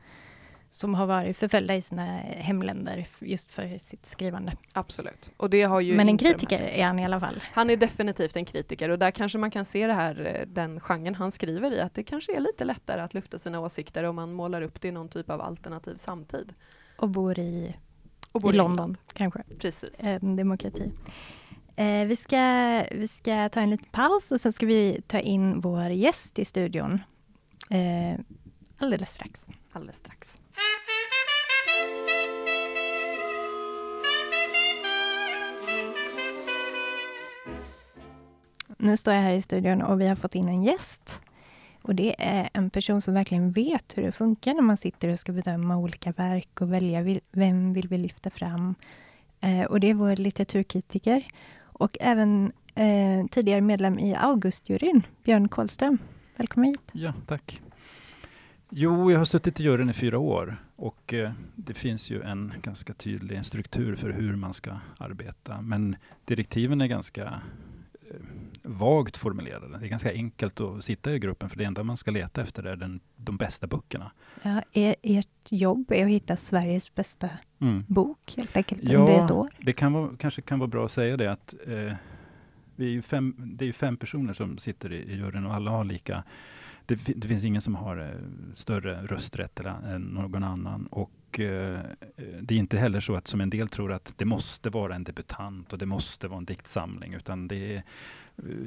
som 0.71 0.95
har 0.95 1.07
varit 1.07 1.37
förföljda 1.37 1.77
i 1.77 1.83
sina 1.83 2.05
hemländer 2.23 3.07
just 3.19 3.53
för 3.53 3.79
sitt 3.79 4.07
skrivande. 4.07 4.53
Absolut. 4.73 5.31
Och 5.37 5.51
det 5.51 5.63
har 5.63 5.81
ju 5.81 5.97
Men 5.97 6.07
en 6.09 6.09
inte 6.09 6.25
kritiker 6.25 6.59
är 6.61 6.85
han 6.85 6.99
i 6.99 7.05
alla 7.05 7.21
fall. 7.21 7.43
Han 7.53 7.71
är 7.71 7.77
definitivt 7.77 8.37
en 8.37 8.45
kritiker 8.45 8.89
och 8.89 8.99
där 8.99 9.11
kanske 9.11 9.39
man 9.39 9.51
kan 9.51 9.65
se 9.65 9.87
det 9.87 9.93
här, 9.95 10.37
eh, 10.41 10.47
den 10.47 10.81
genren 10.81 11.15
han 11.15 11.33
skriver 11.33 11.73
i, 11.73 11.81
att 11.81 11.95
det 11.95 12.03
kanske 12.03 12.37
är 12.37 12.41
lite 12.41 12.65
lättare 12.65 13.01
att 13.01 13.15
lufta 13.15 13.39
sina 13.39 13.61
åsikter 13.61 14.05
om 14.05 14.17
man 14.17 14.33
målar 14.33 14.63
upp 14.63 14.81
det 14.81 14.89
i 14.89 14.93
någon 14.93 15.09
typ 15.09 15.31
av 15.31 15.41
alternativ 15.41 15.97
samtid. 15.97 16.55
Och 16.97 17.09
bor 17.09 17.39
i, 17.39 17.77
Och 18.33 18.41
bor 18.41 18.55
i 18.55 18.57
London, 18.57 18.97
kanske. 19.13 19.43
Precis. 19.59 20.05
En 20.05 20.37
demokrati. 20.37 20.93
Eh, 21.77 22.07
vi, 22.07 22.17
ska, 22.17 22.39
vi 22.91 23.09
ska 23.09 23.49
ta 23.49 23.61
en 23.61 23.71
liten 23.71 23.89
paus 23.91 24.33
och 24.33 24.41
sen 24.41 24.53
ska 24.53 24.67
vi 24.67 25.01
ta 25.07 25.19
in 25.19 25.61
vår 25.61 25.91
gäst 25.91 26.39
i 26.39 26.45
studion 26.45 27.01
eh, 27.71 28.19
alldeles 28.79 29.11
strax. 29.11 29.47
Alldeles 29.73 29.97
strax. 29.97 30.41
Nu 38.79 38.97
står 38.97 39.15
jag 39.15 39.23
här 39.23 39.33
i 39.33 39.43
studion 39.43 39.83
och 39.83 40.01
vi 40.01 40.07
har 40.07 40.17
fått 40.17 40.35
in 40.35 40.49
en 40.49 40.63
gäst. 40.63 41.22
Och 41.83 41.95
det 41.95 42.15
är 42.19 42.49
en 42.53 42.71
person 42.71 43.01
som 43.01 43.15
verkligen 43.15 43.53
vet 43.53 43.99
hur 43.99 44.03
det 44.03 44.13
funkar 44.13 44.55
när 44.55 44.63
man 44.63 44.77
sitter 44.77 45.09
och 45.09 45.19
ska 45.19 45.33
bedöma 45.33 45.77
olika 45.77 46.13
verk 46.13 46.61
och 46.61 46.73
välja 46.73 47.21
vem 47.31 47.73
vill 47.73 47.89
vi 47.89 47.99
lyfta 47.99 48.31
fram. 48.31 48.75
Eh, 49.41 49.65
och 49.65 49.81
det 49.81 49.91
är 49.91 49.95
vår 49.95 50.17
litteraturkritiker 50.17 51.27
och 51.63 51.97
även 52.01 52.53
eh, 52.75 53.27
tidigare 53.31 53.61
medlem 53.61 53.99
i 53.99 54.15
Augustjuryn, 54.15 55.03
Björn 55.25 55.49
Kohlström. 55.49 55.99
Välkommen 56.37 56.69
hit. 56.69 56.91
Ja, 56.93 57.13
tack. 57.27 57.61
Jo, 58.71 59.11
jag 59.11 59.19
har 59.19 59.25
suttit 59.25 59.61
i 59.61 59.63
juryn 59.63 59.91
i 59.91 59.93
fyra 59.93 60.19
år 60.19 60.57
och 60.77 61.15
eh, 61.15 61.33
det 61.55 61.75
finns 61.75 62.11
ju 62.11 62.23
en 62.23 62.53
ganska 62.63 62.95
tydlig 62.95 63.45
struktur 63.45 63.95
för 63.95 64.11
hur 64.11 64.37
man 64.37 64.55
ska 64.55 64.79
arbeta. 64.99 65.63
Men 65.63 65.97
direktiven 66.25 66.81
är 66.81 66.87
ganska 66.87 67.41
vagt 68.63 69.17
formulerade. 69.17 69.79
Det 69.79 69.87
är 69.87 69.89
ganska 69.89 70.13
enkelt 70.13 70.61
att 70.61 70.85
sitta 70.85 71.15
i 71.15 71.19
gruppen 71.19 71.51
för 71.51 71.57
det 71.57 71.65
enda 71.65 71.83
man 71.83 71.97
ska 71.97 72.11
leta 72.11 72.43
efter 72.43 72.63
är 72.63 72.77
den, 72.77 73.01
de 73.17 73.37
bästa 73.37 73.67
böckerna. 73.67 74.13
Ja, 74.43 74.63
er, 74.73 74.95
ert 75.03 75.29
jobb 75.49 75.93
är 75.93 76.05
att 76.05 76.11
hitta 76.11 76.37
Sveriges 76.37 76.95
bästa 76.95 77.31
mm. 77.59 77.85
bok 77.89 78.35
helt 78.37 78.57
enkelt 78.57 78.83
ja, 78.85 78.99
under 78.99 79.25
ett 79.25 79.31
år? 79.31 79.51
det 79.59 79.73
kan 79.73 79.93
vara, 79.93 80.11
kanske 80.19 80.43
kan 80.43 80.59
vara 80.59 80.69
bra 80.69 80.85
att 80.85 80.93
säga 80.93 81.17
det 81.17 81.33
att 81.33 81.55
eh, 81.67 81.95
vi 82.77 82.97
är 82.97 83.03
fem, 83.03 83.35
det 83.39 83.69
är 83.69 83.73
fem 83.73 83.97
personer 83.97 84.33
som 84.33 84.59
sitter 84.59 84.93
i, 84.93 84.97
i 84.97 85.17
juryn 85.17 85.47
och 85.47 85.55
alla 85.55 85.71
har 85.71 85.85
lika 85.85 86.25
det, 86.87 86.95
det, 87.17 87.29
finns 87.29 87.45
ingen 87.45 87.63
som 87.63 87.75
har 87.75 87.97
eh, 87.97 88.55
större 88.55 89.07
rösträtt 89.07 89.61
än 89.61 89.67
eh, 89.67 89.99
någon 89.99 90.45
annan. 90.45 90.87
Och 90.87 91.41
eh, 91.41 91.81
eh, 92.17 92.25
det 92.41 92.55
är 92.55 92.59
inte 92.59 92.79
heller 92.79 93.01
så 93.01 93.15
att 93.15 93.29
som 93.29 93.41
en 93.41 93.51
del 93.51 93.69
tror 93.69 93.93
att 93.93 94.15
det 94.17 94.25
måste 94.25 94.71
vara 94.71 94.95
en 94.95 95.05
debutant 95.05 95.73
och 95.73 95.79
det 95.79 95.87
måste 95.87 96.29
vara 96.29 96.39
en 96.39 96.45
diktsamling. 96.45 97.15
Utan 97.15 97.49
det 97.49 97.77
är, 97.77 97.83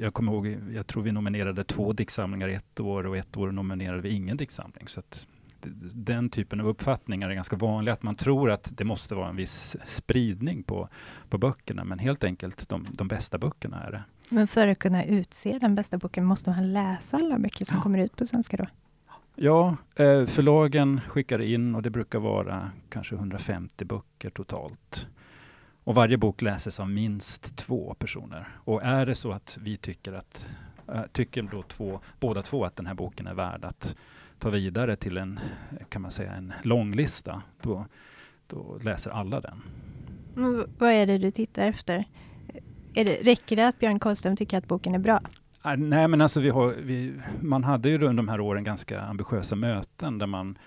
jag 0.01 0.13
kommer 0.13 0.31
ihåg, 0.31 0.57
jag 0.73 0.87
tror 0.87 1.03
vi 1.03 1.11
nominerade 1.11 1.63
två 1.63 1.93
diktsamlingar 1.93 2.49
ett 2.49 2.79
år 2.79 3.05
och 3.05 3.17
ett 3.17 3.37
år 3.37 3.51
nominerade 3.51 4.01
vi 4.01 4.09
ingen 4.09 4.37
diktsamling. 4.37 4.87
Så 4.87 4.99
att 4.99 5.27
den 5.93 6.29
typen 6.29 6.59
av 6.61 6.67
uppfattningar 6.67 7.29
är 7.29 7.33
ganska 7.33 7.55
vanliga, 7.55 7.93
att 7.93 8.03
man 8.03 8.15
tror 8.15 8.51
att 8.51 8.77
det 8.77 8.83
måste 8.83 9.15
vara 9.15 9.29
en 9.29 9.35
viss 9.35 9.75
spridning 9.85 10.63
på, 10.63 10.89
på 11.29 11.37
böckerna, 11.37 11.83
men 11.83 11.99
helt 11.99 12.23
enkelt 12.23 12.69
de, 12.69 12.87
de 12.91 13.07
bästa 13.07 13.37
böckerna 13.37 13.83
är 13.83 13.91
det. 13.91 14.03
Men 14.29 14.47
för 14.47 14.67
att 14.67 14.79
kunna 14.79 15.05
utse 15.05 15.59
den 15.59 15.75
bästa 15.75 15.97
boken, 15.97 16.25
måste 16.25 16.49
man 16.49 16.73
läsa 16.73 17.17
alla 17.17 17.39
böcker 17.39 17.65
som 17.65 17.75
ja. 17.75 17.83
kommer 17.83 17.99
ut 17.99 18.15
på 18.15 18.27
svenska 18.27 18.57
då? 18.57 18.65
Ja, 19.35 19.77
eh, 19.95 20.25
förlagen 20.25 21.01
skickar 21.07 21.41
in 21.41 21.75
och 21.75 21.81
det 21.81 21.89
brukar 21.89 22.19
vara 22.19 22.71
kanske 22.89 23.15
150 23.15 23.85
böcker 23.85 24.29
totalt. 24.29 25.07
Och 25.83 25.95
varje 25.95 26.17
bok 26.17 26.41
läses 26.41 26.79
av 26.79 26.89
minst 26.89 27.55
två 27.55 27.93
personer. 27.93 28.47
Och 28.63 28.83
är 28.83 29.05
det 29.05 29.15
så 29.15 29.31
att 29.31 29.57
vi 29.61 29.77
tycker 29.77 30.13
att 30.13 30.47
äh, 30.87 31.01
tycker 31.11 31.41
då 31.43 31.61
två, 31.61 31.99
båda 32.19 32.41
två 32.41 32.65
att 32.65 32.75
den 32.75 32.85
här 32.85 32.93
boken 32.93 33.27
är 33.27 33.33
värd 33.33 33.65
att 33.65 33.95
ta 34.39 34.49
vidare 34.49 34.95
till 34.95 35.17
en, 35.17 35.39
kan 35.89 36.01
man 36.01 36.11
säga, 36.11 36.33
en 36.33 36.53
långlista, 36.63 37.41
då, 37.61 37.85
då 38.47 38.79
läser 38.81 39.11
alla 39.11 39.41
den. 39.41 39.61
Men 40.33 40.69
vad 40.77 40.91
är 40.91 41.05
det 41.05 41.17
du 41.17 41.31
tittar 41.31 41.67
efter? 41.67 42.05
Är 42.95 43.05
det, 43.05 43.15
räcker 43.15 43.55
det 43.55 43.67
att 43.67 43.79
Björn 43.79 43.99
Karlström 43.99 44.35
tycker 44.35 44.57
att 44.57 44.67
boken 44.67 44.95
är 44.95 44.99
bra? 44.99 45.21
Äh, 45.65 45.77
nej, 45.77 46.07
men 46.07 46.21
alltså 46.21 46.39
vi 46.39 46.49
har, 46.49 46.73
vi, 46.77 47.13
man 47.41 47.63
hade 47.63 47.89
ju 47.89 47.95
under 47.95 48.23
de 48.23 48.27
här 48.27 48.39
åren 48.39 48.63
ganska 48.63 49.01
ambitiösa 49.01 49.55
möten 49.55 50.17
där 50.17 50.27
man 50.27 50.57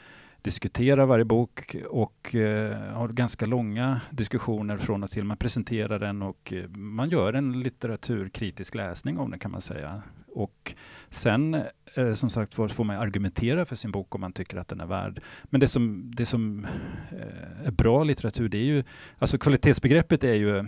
diskuterar 0.43 1.07
varje 1.07 1.25
bok 1.25 1.77
och 1.89 2.35
eh, 2.35 2.93
har 2.93 3.09
ganska 3.09 3.47
långa 3.47 4.01
diskussioner 4.11 4.77
från 4.77 5.05
och 5.05 5.11
till. 5.11 5.25
Man 5.25 5.37
presenterar 5.37 5.99
den 5.99 6.23
och 6.23 6.53
eh, 6.53 6.69
man 6.69 7.11
gör 7.11 7.33
en 7.33 7.61
litteraturkritisk 7.61 8.75
läsning 8.75 9.19
om 9.19 9.31
den 9.31 9.39
kan 9.39 9.51
man 9.51 9.61
säga. 9.61 10.03
Och 10.35 10.75
sen 11.11 11.55
eh, 11.95 12.15
som 12.15 12.31
sagt 12.31 12.55
får 12.55 12.85
man 12.85 12.97
argumentera 12.97 13.65
för 13.65 13.77
sin 13.77 13.91
bok 13.91 14.15
om 14.15 14.21
man 14.21 14.33
tycker 14.33 14.57
att 14.57 14.69
den 14.69 14.81
är 14.81 14.87
värd. 14.87 15.21
Men 15.45 15.61
det 15.61 15.69
som, 15.69 16.13
det 16.15 16.27
som 16.27 16.67
eh, 17.11 17.67
är 17.67 17.71
bra 17.71 18.05
litteratur, 18.05 18.49
det 18.49 18.59
är 18.59 18.65
ju, 18.65 18.85
alltså 19.19 19.39
kvalitetsbegreppet 19.39 20.25
är 20.25 20.35
ju 20.35 20.65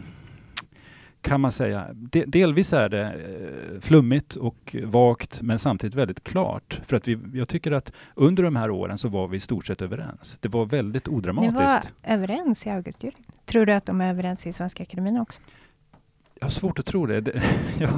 kan 1.23 1.41
man 1.41 1.53
säga. 1.53 1.87
De, 1.93 2.25
delvis 2.25 2.73
är 2.73 2.89
det 2.89 3.05
eh, 3.05 3.81
flummigt 3.81 4.37
och 4.37 4.77
vagt, 4.85 5.43
men 5.43 5.59
samtidigt 5.59 5.95
väldigt 5.95 6.25
klart. 6.25 6.81
För 6.87 6.97
att 6.97 7.09
vi, 7.09 7.19
jag 7.35 7.49
tycker 7.49 7.73
att 7.73 7.93
under 8.15 8.43
de 8.43 8.57
här 8.57 8.71
åren 8.71 8.99
så 8.99 9.09
var 9.09 9.29
vi 9.29 9.37
i 9.37 9.41
stort 9.41 9.67
sett 9.67 9.83
överens. 9.83 10.39
Det 10.41 10.49
var 10.49 10.67
väldigt 10.67 11.09
odramatiskt. 11.09 11.59
Ni 11.59 11.65
var 11.65 11.83
överens 12.03 12.67
i 12.67 12.71
Augustjuryn. 12.71 13.25
Tror 13.45 13.67
du 13.67 13.73
att 13.73 13.87
de 13.87 14.00
är 14.00 14.11
överens 14.11 14.47
i 14.47 14.53
Svenska 14.53 14.83
Akademin 14.83 15.19
också? 15.19 15.43
Jag 16.41 16.47
har 16.47 16.50
svårt 16.50 16.79
att 16.79 16.87
tro 16.87 17.07
det. 17.07 17.21
det 17.21 17.43
jag, 17.79 17.91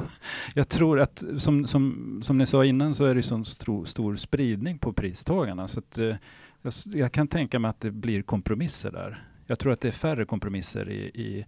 jag, 0.55 0.69
tror 0.69 1.01
att, 1.01 1.25
som, 1.39 1.67
som, 1.67 2.21
som 2.25 2.39
ni 2.39 2.47
sa 2.47 2.65
innan, 2.65 2.95
så 2.95 3.05
är 3.05 3.15
det 3.15 3.23
så 3.23 3.45
stor, 3.45 3.85
stor 3.85 4.17
spridning 4.17 4.79
på 4.79 4.93
pristagarna. 4.93 5.69
Så 5.69 5.79
att, 5.79 5.99
eh, 5.99 6.15
jag, 6.63 6.73
jag, 6.85 7.13
kan 7.13 7.29
tänka 7.29 7.59
mig 7.59 7.69
att 7.69 7.81
det 7.81 7.91
blir 7.91 8.23
kompromisser 8.23 8.91
där. 8.91 9.25
Jag 9.47 9.59
tror 9.59 9.73
att 9.73 9.81
det 9.81 9.89
är 9.89 9.93
färre 9.93 10.25
kompromisser 10.25 10.91
i, 10.91 11.01
i 11.03 11.47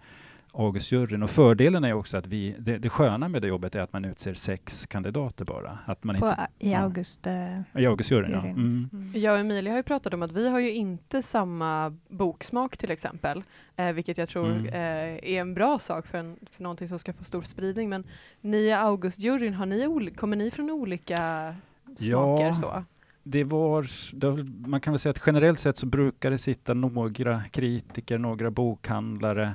Augustjuryn. 0.54 1.22
Och 1.22 1.30
fördelen 1.30 1.84
är 1.84 1.92
också 1.92 2.16
att 2.16 2.26
vi, 2.26 2.56
det, 2.58 2.78
det 2.78 2.88
sköna 2.88 3.28
med 3.28 3.42
det 3.42 3.48
jobbet 3.48 3.74
är 3.74 3.80
att 3.80 3.92
man 3.92 4.04
utser 4.04 4.34
sex 4.34 4.86
kandidater 4.86 5.44
bara. 5.44 5.78
Att 5.86 6.04
man 6.04 6.16
På, 6.16 6.28
inte, 6.28 6.46
I 6.58 6.74
August? 6.74 7.26
Uh, 7.26 7.82
I 7.82 7.86
Augustjuryn, 7.86 8.30
ja. 8.30 8.38
Mm. 8.38 8.88
Mm. 8.92 9.12
Jag 9.14 9.34
och 9.34 9.40
Emilia 9.40 9.72
har 9.72 9.76
ju 9.76 9.82
pratat 9.82 10.14
om 10.14 10.22
att 10.22 10.32
vi 10.32 10.48
har 10.48 10.58
ju 10.58 10.72
inte 10.72 11.22
samma 11.22 11.96
boksmak 12.08 12.76
till 12.76 12.90
exempel, 12.90 13.42
eh, 13.76 13.92
vilket 13.92 14.18
jag 14.18 14.28
tror 14.28 14.50
mm. 14.50 14.66
eh, 14.66 15.32
är 15.32 15.40
en 15.40 15.54
bra 15.54 15.78
sak 15.78 16.06
för, 16.06 16.18
en, 16.18 16.36
för 16.50 16.62
någonting 16.62 16.88
som 16.88 16.98
ska 16.98 17.12
få 17.12 17.24
stor 17.24 17.42
spridning. 17.42 17.88
Men 17.88 18.04
ni 18.40 18.58
i 18.58 18.72
Augustjuryn, 18.72 19.54
har 19.54 19.66
ni, 19.66 20.10
kommer 20.10 20.36
ni 20.36 20.50
från 20.50 20.70
olika 20.70 21.54
smaker? 21.96 22.46
Ja. 22.46 22.54
Så? 22.54 22.84
det 23.26 23.44
var, 23.44 23.86
det, 24.12 24.44
man 24.68 24.80
kan 24.80 24.92
väl 24.92 25.00
säga 25.00 25.10
att 25.10 25.22
generellt 25.26 25.60
sett 25.60 25.76
så 25.76 25.86
brukar 25.86 26.30
det 26.30 26.38
sitta 26.38 26.74
några 26.74 27.42
kritiker, 27.50 28.18
några 28.18 28.50
bokhandlare, 28.50 29.54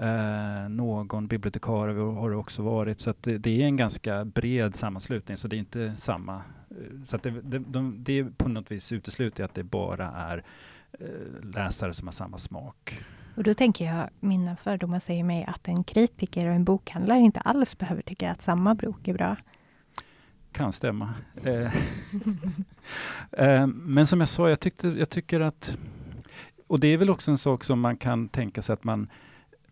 Eh, 0.00 0.68
någon 0.68 1.26
bibliotekarie 1.26 1.98
har 1.98 2.30
det 2.30 2.36
också 2.36 2.62
varit, 2.62 3.00
så 3.00 3.10
att 3.10 3.22
det, 3.22 3.38
det, 3.38 3.62
är 3.62 3.66
en 3.66 3.76
ganska 3.76 4.24
bred 4.24 4.76
sammanslutning, 4.76 5.36
så 5.36 5.48
det 5.48 5.56
är 5.56 5.58
inte 5.58 5.96
samma. 5.96 6.34
Eh, 6.70 7.04
så 7.04 7.16
det, 7.16 7.30
det, 7.30 7.58
de, 7.58 7.96
det 8.04 8.24
på 8.38 8.48
något 8.48 8.70
vis 8.70 8.92
utesluter 8.92 9.44
att 9.44 9.54
det 9.54 9.62
bara 9.62 10.08
är 10.08 10.44
eh, 10.92 11.06
läsare 11.54 11.92
som 11.92 12.08
har 12.08 12.12
samma 12.12 12.38
smak. 12.38 13.04
Och 13.36 13.42
då 13.42 13.54
tänker 13.54 13.84
jag, 13.84 14.08
mina 14.20 14.56
fördomar 14.56 14.98
säger 14.98 15.24
mig 15.24 15.44
att 15.44 15.68
en 15.68 15.84
kritiker 15.84 16.46
och 16.46 16.54
en 16.54 16.64
bokhandlare 16.64 17.18
inte 17.18 17.40
alls 17.40 17.78
behöver 17.78 18.02
tycka 18.02 18.30
att 18.30 18.42
samma 18.42 18.74
bok 18.74 19.08
är 19.08 19.14
bra. 19.14 19.36
Kan 20.52 20.72
stämma. 20.72 21.14
Eh, 21.44 21.74
eh, 23.30 23.66
men 23.66 24.06
som 24.06 24.20
jag 24.20 24.28
sa, 24.28 24.48
jag, 24.48 24.60
tyckte, 24.60 24.88
jag 24.88 25.10
tycker 25.10 25.40
att, 25.40 25.78
och 26.66 26.80
det 26.80 26.88
är 26.88 26.96
väl 26.96 27.10
också 27.10 27.30
en 27.30 27.38
sak 27.38 27.64
som 27.64 27.80
man 27.80 27.96
kan 27.96 28.28
tänka 28.28 28.62
sig 28.62 28.72
att 28.72 28.84
man 28.84 29.08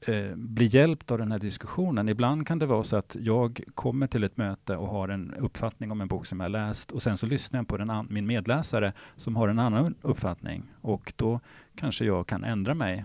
eh, 0.06 0.34
bli 0.34 0.66
hjälpt 0.66 1.10
av 1.10 1.18
den 1.18 1.32
här 1.32 1.38
diskussionen. 1.38 2.08
Ibland 2.08 2.46
kan 2.46 2.58
det 2.58 2.66
vara 2.66 2.84
så 2.84 2.96
att 2.96 3.16
jag 3.20 3.60
kommer 3.74 4.06
till 4.06 4.24
ett 4.24 4.36
möte 4.36 4.76
och 4.76 4.88
har 4.88 5.08
en 5.08 5.34
uppfattning 5.34 5.90
om 5.90 6.00
en 6.00 6.08
bok 6.08 6.26
som 6.26 6.40
jag 6.40 6.50
läst 6.50 6.92
och 6.92 7.02
sen 7.02 7.16
så 7.16 7.26
lyssnar 7.26 7.60
jag 7.60 7.68
på 7.68 7.76
den 7.76 8.06
min 8.10 8.26
medläsare 8.26 8.92
som 9.16 9.36
har 9.36 9.48
en 9.48 9.58
annan 9.58 9.94
uppfattning 10.02 10.62
och 10.80 11.12
då 11.16 11.40
kanske 11.74 12.04
jag 12.04 12.26
kan 12.26 12.44
ändra 12.44 12.74
mig 12.74 13.04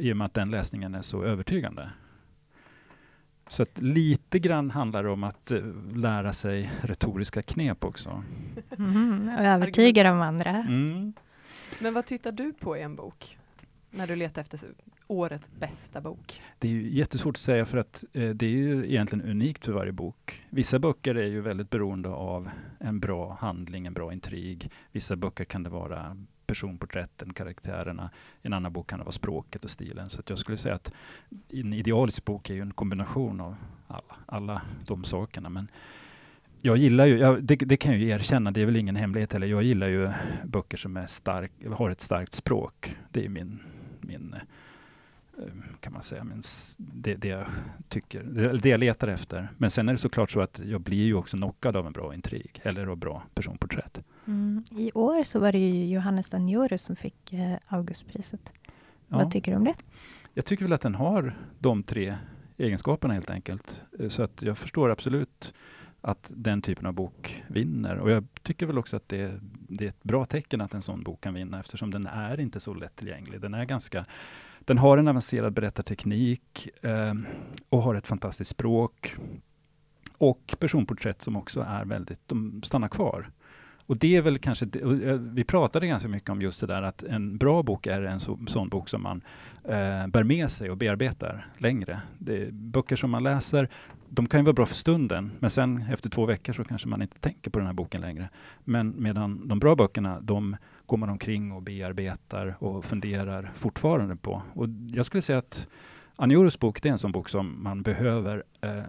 i 0.00 0.12
och 0.12 0.16
med 0.16 0.24
att 0.24 0.34
den 0.34 0.50
läsningen 0.50 0.94
är 0.94 1.02
så 1.02 1.24
övertygande. 1.24 1.90
Så 3.48 3.62
att 3.62 3.78
lite 3.78 4.38
grann 4.38 4.70
handlar 4.70 5.04
det 5.04 5.10
om 5.10 5.24
att 5.24 5.52
uh, 5.52 5.96
lära 5.96 6.32
sig 6.32 6.70
retoriska 6.80 7.42
knep 7.42 7.84
också. 7.84 8.22
Mm, 8.78 9.34
och 9.38 9.44
övertyga 9.44 10.02
de 10.02 10.20
andra. 10.20 10.50
Mm. 10.50 11.12
Men 11.78 11.94
vad 11.94 12.06
tittar 12.06 12.32
du 12.32 12.52
på 12.52 12.76
i 12.76 12.82
en 12.82 12.96
bok? 12.96 13.38
När 13.90 14.06
du 14.06 14.16
letar 14.16 14.42
efter 14.42 14.60
årets 15.06 15.50
bästa 15.58 16.00
bok? 16.00 16.42
Det 16.58 16.68
är 16.68 16.72
ju 16.72 16.90
jättesvårt 16.90 17.36
att 17.36 17.40
säga 17.40 17.66
för 17.66 17.78
att 17.78 18.04
eh, 18.12 18.30
det 18.30 18.46
är 18.46 18.50
ju 18.50 18.86
egentligen 18.86 19.30
unikt 19.30 19.64
för 19.64 19.72
varje 19.72 19.92
bok. 19.92 20.42
Vissa 20.50 20.78
böcker 20.78 21.14
är 21.14 21.26
ju 21.26 21.40
väldigt 21.40 21.70
beroende 21.70 22.08
av 22.08 22.50
en 22.78 23.00
bra 23.00 23.38
handling, 23.40 23.86
en 23.86 23.94
bra 23.94 24.12
intrig. 24.12 24.70
Vissa 24.92 25.16
böcker 25.16 25.44
kan 25.44 25.62
det 25.62 25.70
vara 25.70 26.16
personporträtten, 26.46 27.32
karaktärerna. 27.32 28.10
I 28.42 28.46
en 28.46 28.52
annan 28.52 28.72
bok 28.72 28.86
kan 28.86 28.98
det 28.98 29.04
vara 29.04 29.12
språket 29.12 29.64
och 29.64 29.70
stilen. 29.70 30.10
Så 30.10 30.22
jag 30.26 30.38
skulle 30.38 30.58
säga 30.58 30.74
att 30.74 30.92
en 31.48 31.72
idealisk 31.72 32.24
bok 32.24 32.50
är 32.50 32.54
ju 32.54 32.62
en 32.62 32.72
kombination 32.72 33.40
av 33.40 33.56
alla, 33.86 34.16
alla 34.26 34.62
de 34.86 35.04
sakerna. 35.04 35.48
Men 35.48 35.70
jag 36.60 36.76
gillar 36.76 37.06
ju, 37.06 37.18
jag, 37.18 37.42
det, 37.42 37.56
det, 37.56 37.76
kan 37.76 37.92
jag 37.92 38.00
ju 38.00 38.08
erkänna, 38.08 38.50
det 38.50 38.62
är 38.62 38.66
väl 38.66 38.76
ingen 38.76 38.96
hemlighet 38.96 39.32
heller. 39.32 39.46
Jag 39.46 39.62
gillar 39.62 39.88
ju 39.88 40.10
böcker 40.44 40.76
som 40.76 40.96
är 40.96 41.06
stark, 41.06 41.52
har 41.72 41.90
ett 41.90 42.00
starkt 42.00 42.34
språk. 42.34 42.96
Det 43.10 43.24
är 43.24 43.28
min, 43.28 43.58
min 44.08 44.34
eh, 45.38 45.44
kan 45.80 45.92
man 45.92 46.02
säga, 46.02 46.24
men 46.24 46.42
det, 46.76 47.14
det 47.14 47.28
jag 47.28 47.46
tycker, 47.88 48.22
det, 48.22 48.58
det 48.58 48.68
jag 48.68 48.80
letar 48.80 49.08
efter. 49.08 49.48
Men 49.56 49.70
sen 49.70 49.88
är 49.88 49.92
det 49.92 49.98
såklart 49.98 50.30
så 50.30 50.40
att 50.40 50.60
jag 50.64 50.80
blir 50.80 51.04
ju 51.04 51.14
också 51.14 51.36
knockad 51.36 51.76
av 51.76 51.86
en 51.86 51.92
bra 51.92 52.14
intrig 52.14 52.60
eller 52.62 52.86
av 52.86 52.96
bra 52.96 53.22
personporträtt. 53.34 54.02
Mm. 54.26 54.64
I 54.70 54.92
år 54.94 55.24
så 55.24 55.38
var 55.38 55.52
det 55.52 55.58
ju 55.58 55.86
Johannes 55.86 56.30
Danjorus 56.30 56.82
som 56.82 56.96
fick 56.96 57.32
eh, 57.32 57.56
Augustpriset. 57.66 58.52
Ja. 59.08 59.16
Vad 59.16 59.32
tycker 59.32 59.50
du 59.50 59.56
om 59.56 59.64
det? 59.64 59.74
Jag 60.34 60.44
tycker 60.44 60.64
väl 60.64 60.72
att 60.72 60.80
den 60.80 60.94
har 60.94 61.36
de 61.58 61.82
tre 61.82 62.16
egenskaperna 62.58 63.14
helt 63.14 63.30
enkelt. 63.30 63.82
Eh, 63.98 64.08
så 64.08 64.22
att 64.22 64.42
jag 64.42 64.58
förstår 64.58 64.90
absolut 64.90 65.54
att 66.00 66.30
den 66.34 66.62
typen 66.62 66.86
av 66.86 66.92
bok 66.92 67.44
vinner. 67.48 67.98
Och 67.98 68.10
jag 68.10 68.24
tycker 68.42 68.66
väl 68.66 68.78
också 68.78 68.96
att 68.96 69.08
det, 69.08 69.40
det 69.68 69.84
är 69.84 69.88
ett 69.88 70.02
bra 70.02 70.24
tecken 70.24 70.60
att 70.60 70.74
en 70.74 70.82
sån 70.82 71.02
bok 71.02 71.20
kan 71.20 71.34
vinna 71.34 71.60
eftersom 71.60 71.90
den 71.90 72.06
är 72.06 72.40
inte 72.40 72.60
så 72.60 72.74
lättillgänglig. 72.74 73.40
Den 73.40 73.54
är 73.54 73.64
ganska 73.64 74.04
den 74.68 74.78
har 74.78 74.98
en 74.98 75.08
avancerad 75.08 75.52
berättarteknik 75.52 76.68
eh, 76.82 77.14
och 77.68 77.82
har 77.82 77.94
ett 77.94 78.06
fantastiskt 78.06 78.50
språk. 78.50 79.16
Och 80.18 80.54
personporträtt 80.58 81.22
som 81.22 81.36
också 81.36 81.60
är 81.68 81.84
väldigt, 81.84 82.20
de 82.26 82.62
stannar 82.62 82.88
kvar. 82.88 83.30
Och 83.86 83.96
det 83.96 84.16
är 84.16 84.22
väl 84.22 84.38
kanske, 84.38 84.64
eh, 84.64 85.12
vi 85.12 85.44
pratade 85.44 85.86
ganska 85.86 86.08
mycket 86.08 86.30
om 86.30 86.42
just 86.42 86.60
det 86.60 86.66
där 86.66 86.82
att 86.82 87.02
en 87.02 87.38
bra 87.38 87.62
bok 87.62 87.86
är 87.86 88.02
en 88.02 88.20
så, 88.20 88.38
sån 88.48 88.68
bok 88.68 88.88
som 88.88 89.02
man 89.02 89.22
eh, 89.64 90.06
bär 90.06 90.22
med 90.22 90.50
sig 90.50 90.70
och 90.70 90.76
bearbetar 90.76 91.46
längre. 91.58 92.00
Det 92.18 92.42
är 92.42 92.50
böcker 92.50 92.96
som 92.96 93.10
man 93.10 93.22
läser, 93.22 93.68
de 94.10 94.28
kan 94.28 94.40
ju 94.40 94.44
vara 94.44 94.52
bra 94.52 94.66
för 94.66 94.74
stunden, 94.74 95.30
men 95.38 95.50
sen 95.50 95.84
efter 95.90 96.10
två 96.10 96.26
veckor 96.26 96.52
så 96.52 96.64
kanske 96.64 96.88
man 96.88 97.02
inte 97.02 97.18
tänker 97.18 97.50
på 97.50 97.58
den 97.58 97.66
här 97.66 97.74
boken 97.74 98.00
längre. 98.00 98.28
Men 98.64 98.94
medan 99.02 99.48
de 99.48 99.58
bra 99.58 99.76
böckerna, 99.76 100.20
de 100.20 100.56
går 100.86 100.96
man 100.96 101.08
omkring 101.08 101.52
och 101.52 101.62
bearbetar 101.62 102.56
och 102.58 102.84
funderar 102.84 103.52
fortfarande 103.56 104.16
på. 104.16 104.42
Och 104.54 104.68
jag 104.92 105.06
skulle 105.06 105.22
säga 105.22 105.38
att 105.38 105.68
Anjoros 106.16 106.58
bok, 106.58 106.82
det 106.82 106.88
är 106.88 106.92
en 106.92 106.98
sån 106.98 107.12
bok 107.12 107.28
som 107.28 107.62
man 107.62 107.82
behöver, 107.82 108.44
eh, 108.60 108.82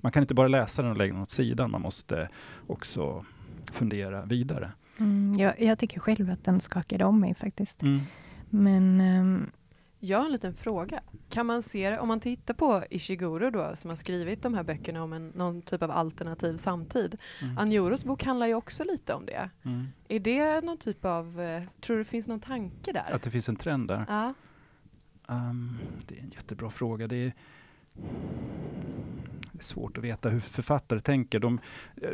man 0.00 0.12
kan 0.12 0.22
inte 0.22 0.34
bara 0.34 0.48
läsa 0.48 0.82
den 0.82 0.90
och 0.90 0.96
lägga 0.96 1.12
den 1.12 1.22
åt 1.22 1.30
sidan, 1.30 1.70
man 1.70 1.82
måste 1.82 2.28
också 2.66 3.24
fundera 3.72 4.24
vidare. 4.24 4.72
Mm, 4.98 5.34
jag, 5.34 5.62
jag, 5.62 5.78
tycker 5.78 6.00
själv 6.00 6.30
att 6.30 6.44
den 6.44 6.60
skakade 6.60 7.04
om 7.04 7.20
mig 7.20 7.34
faktiskt. 7.34 7.82
Mm. 7.82 8.00
Men 8.50 9.00
um, 9.00 9.50
jag 10.00 10.18
har 10.18 10.26
en 10.26 10.32
liten 10.32 10.54
fråga. 10.54 11.00
Kan 11.28 11.46
man 11.46 11.62
se 11.62 11.90
det, 11.90 11.98
om 11.98 12.08
man 12.08 12.20
tittar 12.20 12.54
på 12.54 12.84
Ishiguro 12.90 13.50
då, 13.50 13.76
som 13.76 13.90
har 13.90 13.96
skrivit 13.96 14.42
de 14.42 14.54
här 14.54 14.62
böckerna 14.62 15.02
om 15.02 15.12
en, 15.12 15.28
någon 15.28 15.62
typ 15.62 15.82
av 15.82 15.90
alternativ 15.90 16.56
samtid. 16.56 17.18
Mm. 17.42 17.58
Anjoros 17.58 18.04
bok 18.04 18.24
handlar 18.24 18.46
ju 18.46 18.54
också 18.54 18.84
lite 18.84 19.14
om 19.14 19.26
det. 19.26 19.50
Mm. 19.62 19.86
Är 20.08 20.20
det 20.20 20.60
någon 20.60 20.78
typ 20.78 21.04
av, 21.04 21.40
eh, 21.40 21.62
tror 21.80 21.96
du 21.96 22.02
det 22.02 22.10
finns 22.10 22.26
någon 22.26 22.40
tanke 22.40 22.92
där? 22.92 23.12
Att 23.12 23.22
det 23.22 23.30
finns 23.30 23.48
en 23.48 23.56
trend 23.56 23.88
där? 23.88 24.04
Ja. 24.08 24.34
Um, 25.28 25.78
det 26.06 26.18
är 26.18 26.22
en 26.22 26.30
jättebra 26.30 26.70
fråga. 26.70 27.06
Det 27.06 27.16
är, 27.16 27.32
det 29.56 29.60
är 29.60 29.64
svårt 29.64 29.98
att 29.98 30.04
veta 30.04 30.28
hur 30.28 30.40
författare 30.40 31.00
tänker. 31.00 31.40
De, 31.40 31.60
eh, 32.02 32.10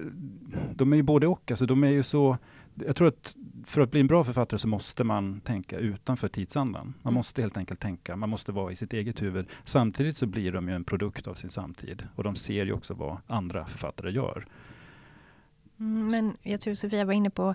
de 0.75 0.93
är 0.93 0.97
ju 0.97 1.03
både 1.03 1.27
och. 1.27 1.51
Alltså 1.51 1.67
de 1.67 1.85
är 1.85 1.91
ju 1.91 2.03
så 2.03 2.37
jag 2.75 2.97
tror 2.97 3.09
att 3.09 3.37
för 3.65 3.81
att 3.81 3.91
bli 3.91 4.01
en 4.01 4.07
bra 4.07 4.25
författare 4.25 4.59
så 4.59 4.69
måste 4.69 5.05
man 5.05 5.41
tänka 5.41 5.79
utanför 5.79 6.29
tidsandan. 6.29 6.95
Man 7.03 7.11
mm. 7.11 7.15
måste 7.15 7.43
helt 7.43 7.57
enkelt 7.57 7.81
tänka, 7.81 8.17
man 8.17 8.29
måste 8.29 8.53
vara 8.53 8.73
i 8.73 8.77
sitt 8.77 8.93
eget 8.93 9.23
huvud. 9.23 9.47
Samtidigt 9.65 10.17
så 10.17 10.27
blir 10.27 10.53
de 10.53 10.69
ju 10.69 10.75
en 10.75 10.85
produkt 10.85 11.27
av 11.27 11.35
sin 11.35 11.51
samtid 11.51 12.09
och 12.15 12.25
de 12.25 12.37
ser 12.37 12.67
ju 12.67 12.73
också 12.73 12.95
vad 12.95 13.17
andra 13.27 13.67
författare 13.67 14.11
gör. 14.11 14.47
Mm, 15.81 16.09
men 16.09 16.37
jag 16.43 16.61
tror 16.61 16.75
Sofia 16.75 17.05
var 17.05 17.13
inne 17.13 17.31
på, 17.31 17.55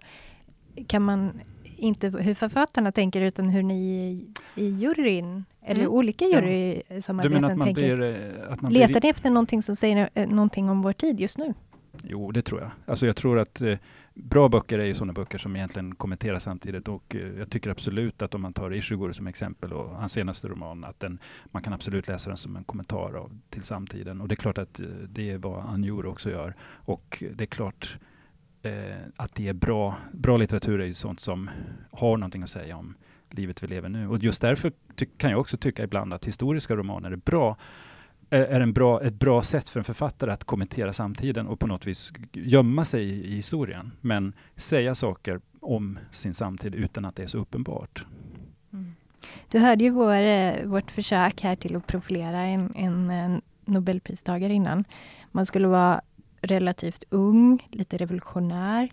kan 0.88 1.02
man 1.02 1.42
inte 1.78 2.10
hur 2.10 2.34
författarna 2.34 2.92
tänker 2.92 3.22
utan 3.22 3.50
hur 3.50 3.64
ni 3.64 4.26
i 4.56 4.70
juryn, 4.70 5.46
eller 5.62 5.82
mm. 5.82 5.94
olika 5.94 6.26
jurysamarbeten 6.26 7.60
tänker. 7.60 7.98
Blir, 7.98 8.02
eh, 8.02 8.52
att 8.52 8.62
man 8.62 8.74
Letar 8.74 9.02
ni 9.02 9.10
efter 9.10 9.30
någonting 9.30 9.62
som 9.62 9.76
säger 9.76 10.10
eh, 10.14 10.28
någonting 10.28 10.70
om 10.70 10.82
vår 10.82 10.94
tid 10.94 11.20
just 11.20 11.38
nu? 11.38 11.54
Jo, 12.04 12.32
det 12.32 12.42
tror 12.42 12.62
jag. 12.62 12.72
Alltså 12.86 13.06
jag 13.06 13.16
tror 13.16 13.40
att 13.40 13.62
eh, 13.62 13.78
bra 14.14 14.50
böcker 14.50 14.80
är 14.80 14.86
ju 14.86 14.94
sådana 14.94 15.14
böcker 15.14 15.38
som 15.38 15.56
egentligen 15.56 15.96
kommenterar 15.96 16.40
samtidigt 16.40 16.88
och 16.88 17.16
eh, 17.16 17.40
jag 17.40 17.50
tycker 17.50 17.70
absolut 17.70 18.22
att 18.22 18.36
om 18.36 18.42
man 18.42 18.54
tar 18.54 18.74
Ishiguro 18.74 19.14
som 19.14 19.28
exempel 19.28 19.74
och 19.74 19.90
hans 19.90 20.12
senaste 20.12 20.48
roman, 20.48 20.84
att 20.84 21.00
den, 21.00 21.20
man 21.46 21.64
kan 21.64 21.74
absolut 21.74 22.08
läsa 22.08 22.30
den 22.30 22.38
som 22.38 22.56
en 22.56 22.64
kommentar 22.64 23.18
av, 23.18 23.40
till 23.50 23.64
samtiden. 23.64 24.22
Och 24.22 24.28
det 24.28 24.34
är 24.34 24.36
klart 24.36 24.58
att 24.58 24.80
eh, 24.80 24.86
det 24.86 25.32
är 25.32 25.38
vad 25.38 25.66
Anjuro 25.66 26.10
också 26.10 26.30
gör. 26.30 26.54
Och 26.62 27.24
det 27.36 27.44
är 27.44 27.48
klart 27.48 27.98
eh, 28.68 28.96
att 29.16 29.36
det 29.36 29.48
är 29.48 29.54
bra. 29.54 29.96
Bra 30.12 30.38
litteratur 30.38 30.82
är 30.82 30.86
ju 30.86 30.94
sånt 30.94 31.20
som 31.20 31.50
har 31.92 32.18
någonting 32.18 32.44
att 32.44 32.50
säga 32.50 32.78
om 32.78 32.96
livet 33.30 33.64
vi 33.64 33.68
lever 33.68 33.90
nu. 33.90 34.08
Och 34.08 34.18
just 34.18 34.42
därför 34.42 34.72
kan 35.18 35.32
jag 35.32 35.40
också 35.40 35.58
tycka 35.58 35.84
ibland 35.84 36.14
att 36.14 36.26
historiska 36.26 36.76
romaner 36.76 37.12
är 37.12 37.16
bra 37.16 37.58
är 38.30 38.62
en 38.62 38.74
bra, 38.74 39.02
ett 39.02 39.14
bra 39.14 39.44
sätt 39.44 39.70
för 39.70 39.80
en 39.80 39.84
författare 39.84 40.32
att 40.32 40.44
kommentera 40.44 40.94
samtiden 40.94 41.48
och 41.48 41.60
på 41.60 41.68
något 41.68 41.88
vis 41.88 42.14
gömma 42.34 42.86
sig 42.86 43.04
i, 43.04 43.28
i 43.28 43.36
historien, 43.36 43.92
men 44.02 44.34
säga 44.56 44.96
saker 44.96 45.42
om 45.60 46.00
sin 46.12 46.34
samtid 46.34 46.76
utan 46.76 47.06
att 47.06 47.16
det 47.16 47.24
är 47.24 47.28
så 47.28 47.38
uppenbart. 47.38 48.06
Mm. 48.74 48.96
Du 49.52 49.60
hörde 49.60 49.84
ju 49.84 49.90
vår, 49.90 50.22
eh, 50.22 50.66
vårt 50.66 50.92
försök 50.92 51.42
här 51.42 51.56
till 51.56 51.76
att 51.76 51.88
profilera 51.88 52.42
en, 52.42 52.72
en, 52.76 53.10
en 53.10 53.42
Nobelpristagare 53.66 54.54
innan. 54.54 54.84
Man 55.32 55.46
skulle 55.46 55.68
vara 55.68 56.02
relativt 56.42 57.04
ung, 57.10 57.68
lite 57.72 57.98
revolutionär, 57.98 58.90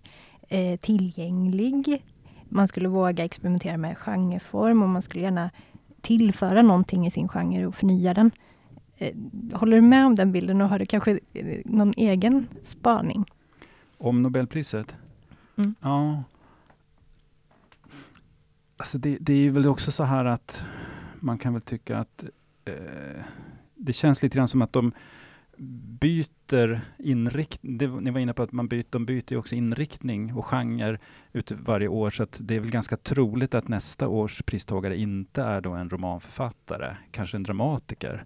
eh, 0.48 0.76
tillgänglig. 0.80 2.04
Man 2.48 2.68
skulle 2.68 2.88
våga 2.88 3.24
experimentera 3.24 3.76
med 3.76 3.98
genreform 3.98 4.82
och 4.82 4.88
man 4.88 5.02
skulle 5.02 5.24
gärna 5.24 5.50
tillföra 6.00 6.62
någonting 6.62 7.06
i 7.06 7.10
sin 7.10 7.28
genre 7.28 7.66
och 7.66 7.74
förnya 7.74 8.14
den. 8.14 8.30
Eh, 8.96 9.14
håller 9.52 9.76
du 9.76 9.82
med 9.82 10.06
om 10.06 10.14
den 10.14 10.32
bilden 10.32 10.60
och 10.60 10.68
har 10.68 10.78
du 10.78 10.86
kanske 10.86 11.18
eh, 11.32 11.60
någon 11.64 11.94
egen 11.96 12.48
spaning? 12.64 13.24
Om 13.98 14.22
Nobelpriset? 14.22 14.96
Mm. 15.56 15.74
Ja. 15.80 16.22
Alltså 18.76 18.98
det, 18.98 19.18
det, 19.20 19.46
är 19.46 19.50
väl 19.50 19.66
också 19.66 19.92
så 19.92 20.04
här 20.04 20.24
att 20.24 20.62
man 21.20 21.38
kan 21.38 21.52
väl 21.52 21.62
tycka 21.62 21.98
att 21.98 22.24
eh, 22.64 23.22
det 23.74 23.92
känns 23.92 24.22
lite 24.22 24.36
grann 24.36 24.48
som 24.48 24.62
att 24.62 24.72
de 24.72 24.92
byter 25.58 26.80
inriktning. 26.98 27.78
Ni 28.00 28.10
var 28.10 28.20
inne 28.20 28.34
på 28.34 28.42
att 28.42 28.52
man 28.52 28.68
byter, 28.68 28.86
de 28.90 29.06
byter 29.06 29.36
också 29.36 29.54
inriktning 29.54 30.34
och 30.34 30.46
genre 30.46 30.98
ut 31.32 31.50
varje 31.50 31.88
år, 31.88 32.10
så 32.10 32.22
att 32.22 32.38
det 32.40 32.56
är 32.56 32.60
väl 32.60 32.70
ganska 32.70 32.96
troligt 32.96 33.54
att 33.54 33.68
nästa 33.68 34.08
års 34.08 34.42
pristagare 34.42 34.96
inte 34.96 35.42
är 35.42 35.60
då 35.60 35.72
en 35.72 35.90
romanförfattare, 35.90 36.96
kanske 37.10 37.36
en 37.36 37.42
dramatiker. 37.42 38.24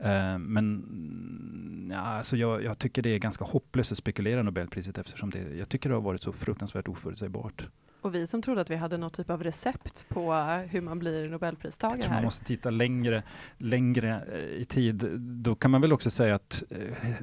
Uh, 0.00 0.38
men 0.38 0.74
mm, 0.74 1.90
ja, 1.92 1.98
alltså 1.98 2.36
jag, 2.36 2.64
jag, 2.64 2.78
tycker 2.78 3.02
det 3.02 3.10
är 3.10 3.18
ganska 3.18 3.44
hopplöst 3.44 3.92
att 3.92 3.98
spekulera 3.98 4.42
Nobelpriset 4.42 4.98
eftersom 4.98 5.30
det, 5.30 5.56
jag 5.58 5.68
tycker 5.68 5.88
det 5.88 5.94
har 5.94 6.02
varit 6.02 6.22
så 6.22 6.32
fruktansvärt 6.32 6.88
oförutsägbart. 6.88 7.68
Och 8.00 8.14
vi 8.14 8.26
som 8.26 8.42
trodde 8.42 8.60
att 8.60 8.70
vi 8.70 8.76
hade 8.76 8.98
något 8.98 9.12
typ 9.12 9.30
av 9.30 9.42
recept 9.42 10.06
på 10.08 10.34
hur 10.70 10.80
man 10.80 10.98
blir 10.98 11.28
Nobelpristagare. 11.28 11.96
Jag 11.96 12.04
tror 12.04 12.14
man 12.14 12.24
måste 12.24 12.44
titta 12.44 12.70
längre, 12.70 13.22
längre 13.58 14.24
uh, 14.32 14.60
i 14.60 14.64
tid. 14.64 15.20
Då 15.20 15.54
kan 15.54 15.70
man 15.70 15.80
väl 15.80 15.92
också 15.92 16.10
säga 16.10 16.34
att 16.34 16.62
uh, 16.72 17.14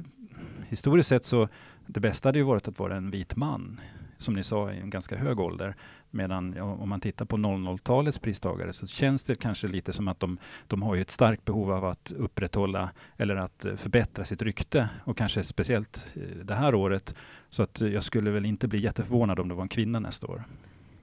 historiskt 0.68 1.08
sett 1.08 1.24
så 1.24 1.48
det 1.86 2.00
bästa 2.00 2.28
hade 2.28 2.38
ju 2.38 2.44
varit 2.44 2.68
att 2.68 2.78
vara 2.78 2.96
en 2.96 3.10
vit 3.10 3.36
man 3.36 3.80
som 4.18 4.34
ni 4.34 4.42
sa, 4.42 4.72
i 4.72 4.80
en 4.80 4.90
ganska 4.90 5.16
hög 5.16 5.40
ålder. 5.40 5.76
Medan 6.10 6.60
om 6.60 6.88
man 6.88 7.00
tittar 7.00 7.24
på 7.24 7.36
00-talets 7.36 8.18
pristagare 8.18 8.72
så 8.72 8.86
känns 8.86 9.24
det 9.24 9.34
kanske 9.34 9.68
lite 9.68 9.92
som 9.92 10.08
att 10.08 10.20
de, 10.20 10.38
de 10.66 10.82
har 10.82 10.96
ett 10.96 11.10
starkt 11.10 11.44
behov 11.44 11.72
av 11.72 11.84
att 11.84 12.12
upprätthålla 12.12 12.90
eller 13.16 13.36
att 13.36 13.64
eh, 13.64 13.76
förbättra 13.76 14.24
sitt 14.24 14.42
rykte 14.42 14.88
och 15.04 15.16
kanske 15.16 15.44
speciellt 15.44 16.14
eh, 16.14 16.44
det 16.44 16.54
här 16.54 16.74
året. 16.74 17.14
Så 17.50 17.62
att 17.62 17.80
jag 17.80 18.02
skulle 18.02 18.30
väl 18.30 18.46
inte 18.46 18.68
bli 18.68 18.82
jätteförvånad 18.82 19.40
om 19.40 19.48
det 19.48 19.54
var 19.54 19.62
en 19.62 19.68
kvinna 19.68 20.00
nästa 20.00 20.26
år. 20.26 20.44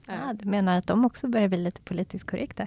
Ja, 0.06 0.32
du 0.32 0.48
menar 0.48 0.78
att 0.78 0.86
de 0.86 1.04
också 1.04 1.28
börjar 1.28 1.48
bli 1.48 1.58
lite 1.58 1.80
politiskt 1.80 2.26
korrekta? 2.30 2.66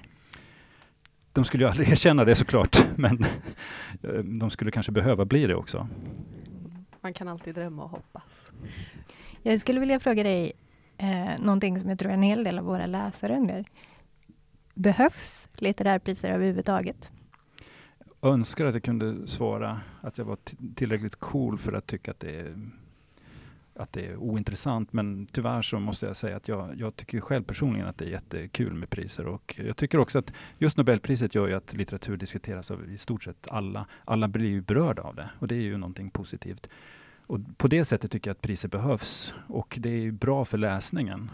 De 1.33 1.45
skulle 1.45 1.63
ju 1.63 1.69
aldrig 1.69 1.89
erkänna 1.91 2.25
det 2.25 2.35
såklart, 2.35 2.87
men 2.95 3.23
eh, 4.03 4.23
de 4.39 4.49
skulle 4.49 4.71
kanske 4.71 4.91
behöva 4.91 5.25
bli 5.25 5.47
det 5.47 5.55
också. 5.55 5.87
Man 7.01 7.13
kan 7.13 7.27
alltid 7.27 7.55
drömma 7.55 7.83
och 7.83 7.89
hoppas. 7.89 8.51
Jag 9.43 9.59
skulle 9.61 9.79
vilja 9.79 9.99
fråga 9.99 10.23
dig 10.23 10.51
eh, 10.97 11.39
någonting 11.39 11.79
som 11.79 11.89
jag 11.89 11.99
tror 11.99 12.11
en 12.11 12.21
hel 12.21 12.43
del 12.43 12.59
av 12.59 12.65
våra 12.65 12.85
läsare 12.85 13.37
undrar. 13.37 13.65
Behövs 14.73 15.47
litterärpriser 15.55 16.31
överhuvudtaget? 16.31 17.11
Jag 18.21 18.33
önskar 18.33 18.65
att 18.65 18.73
jag 18.73 18.83
kunde 18.83 19.27
svara 19.27 19.81
att 20.01 20.17
jag 20.17 20.25
var 20.25 20.37
tillräckligt 20.75 21.15
cool 21.15 21.57
för 21.57 21.73
att 21.73 21.87
tycka 21.87 22.11
att 22.11 22.19
det 22.19 22.39
är 22.39 22.55
att 23.79 23.93
det 23.93 24.05
är 24.05 24.15
ointressant, 24.15 24.93
men 24.93 25.27
tyvärr 25.31 25.61
så 25.61 25.79
måste 25.79 26.05
jag 26.05 26.15
säga 26.15 26.37
att 26.37 26.47
jag, 26.47 26.75
jag 26.77 26.95
tycker 26.95 27.19
själv 27.19 27.43
personligen 27.43 27.87
att 27.87 27.97
det 27.97 28.05
är 28.05 28.09
jättekul 28.09 28.73
med 28.73 28.89
priser 28.89 29.27
och 29.27 29.59
jag 29.65 29.77
tycker 29.77 29.97
också 29.97 30.19
att 30.19 30.33
just 30.57 30.77
Nobelpriset 30.77 31.35
gör 31.35 31.47
ju 31.47 31.53
att 31.53 31.73
litteratur 31.73 32.17
diskuteras 32.17 32.71
av 32.71 32.91
i 32.91 32.97
stort 32.97 33.23
sett 33.23 33.47
alla. 33.49 33.85
Alla 34.05 34.27
blir 34.27 34.49
ju 34.49 34.61
berörda 34.61 35.01
av 35.01 35.15
det 35.15 35.29
och 35.39 35.47
det 35.47 35.55
är 35.55 35.61
ju 35.61 35.77
någonting 35.77 36.09
positivt. 36.09 36.69
Och 37.27 37.39
på 37.57 37.67
det 37.67 37.85
sättet 37.85 38.11
tycker 38.11 38.29
jag 38.29 38.35
att 38.35 38.41
priser 38.41 38.67
behövs 38.67 39.33
och 39.47 39.77
det 39.79 39.89
är 39.89 40.11
bra 40.11 40.45
för 40.45 40.57
läsningen. 40.57 41.31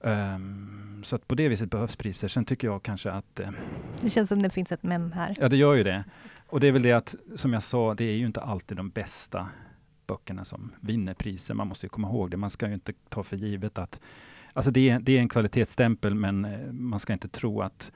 Um, 0.00 1.02
så 1.04 1.16
att 1.16 1.28
på 1.28 1.34
det 1.34 1.48
viset 1.48 1.70
behövs 1.70 1.96
priser. 1.96 2.28
Sen 2.28 2.44
tycker 2.44 2.68
jag 2.68 2.82
kanske 2.82 3.10
att... 3.10 3.40
Eh, 3.40 3.50
det 4.00 4.10
känns 4.10 4.28
som 4.28 4.42
det 4.42 4.50
finns 4.50 4.72
ett 4.72 4.82
men 4.82 5.12
här. 5.12 5.34
Ja, 5.40 5.48
det 5.48 5.56
gör 5.56 5.74
ju 5.74 5.84
det. 5.84 6.04
Och 6.46 6.60
det 6.60 6.66
är 6.66 6.72
väl 6.72 6.82
det 6.82 6.92
att, 6.92 7.14
som 7.36 7.52
jag 7.52 7.62
sa, 7.62 7.94
det 7.94 8.04
är 8.04 8.16
ju 8.16 8.26
inte 8.26 8.40
alltid 8.40 8.76
de 8.76 8.90
bästa 8.90 9.48
böckerna 10.06 10.44
som 10.44 10.72
vinner 10.80 11.14
priser. 11.14 11.54
Man 11.54 11.68
måste 11.68 11.86
ju 11.86 11.90
komma 11.90 12.08
ihåg 12.08 12.30
det. 12.30 12.36
Man 12.36 12.50
ska 12.50 12.68
ju 12.68 12.74
inte 12.74 12.92
ta 13.08 13.22
för 13.22 13.36
givet 13.36 13.78
att... 13.78 14.00
Alltså 14.52 14.70
det 14.70 14.90
är, 14.90 15.00
det 15.00 15.12
är 15.12 15.20
en 15.20 15.28
kvalitetsstämpel, 15.28 16.14
men 16.14 16.44
eh, 16.44 16.72
man 16.72 17.00
ska 17.00 17.12
inte 17.12 17.28
tro 17.28 17.60
att 17.60 17.92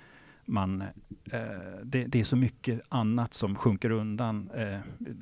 man, 0.50 0.82
eh, 1.30 1.40
det, 1.82 2.04
det, 2.04 2.20
är 2.20 2.24
så 2.24 2.36
mycket 2.36 2.80
annat 2.88 3.34
som 3.34 3.56
sjunker 3.56 3.90
undan. 3.90 4.50
Eh, 4.54 4.78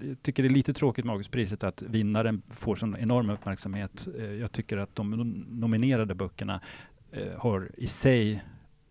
jag 0.09 0.22
tycker 0.22 0.42
det 0.42 0.46
är 0.46 0.51
lite 0.51 0.72
tråkigt 0.72 1.05
med 1.05 1.12
Augustpriset 1.12 1.64
att 1.64 1.83
vinnaren 1.83 2.42
får 2.51 2.77
sån 2.77 2.96
enorm 2.96 3.31
uppmärksamhet. 3.31 4.09
Eh, 4.18 4.24
jag 4.24 4.53
tycker 4.53 4.77
att 4.77 4.96
de 4.96 5.11
nominerade 5.51 6.14
böckerna 6.14 6.61
eh, 7.12 7.38
har 7.38 7.70
i 7.77 7.87
sig 7.87 8.44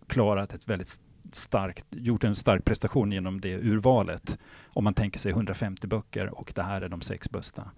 klarat 0.08 0.54
ett 0.54 0.70
väldigt 0.70 1.00
starkt, 1.32 1.86
gjort 1.90 2.24
en 2.24 2.36
stark 2.36 2.66
prestation 2.66 3.12
genom 3.12 3.42
det 3.42 3.58
urvalet. 3.58 4.40
Om 4.66 4.84
man 4.84 4.94
tänker 4.94 5.20
sig 5.20 5.32
150 5.32 5.88
böcker 5.88 6.40
och 6.40 6.52
det 6.56 6.64
här 6.64 6.82
är 6.82 6.90
de 6.90 7.02
sex 7.02 7.30
bästa. 7.32 7.72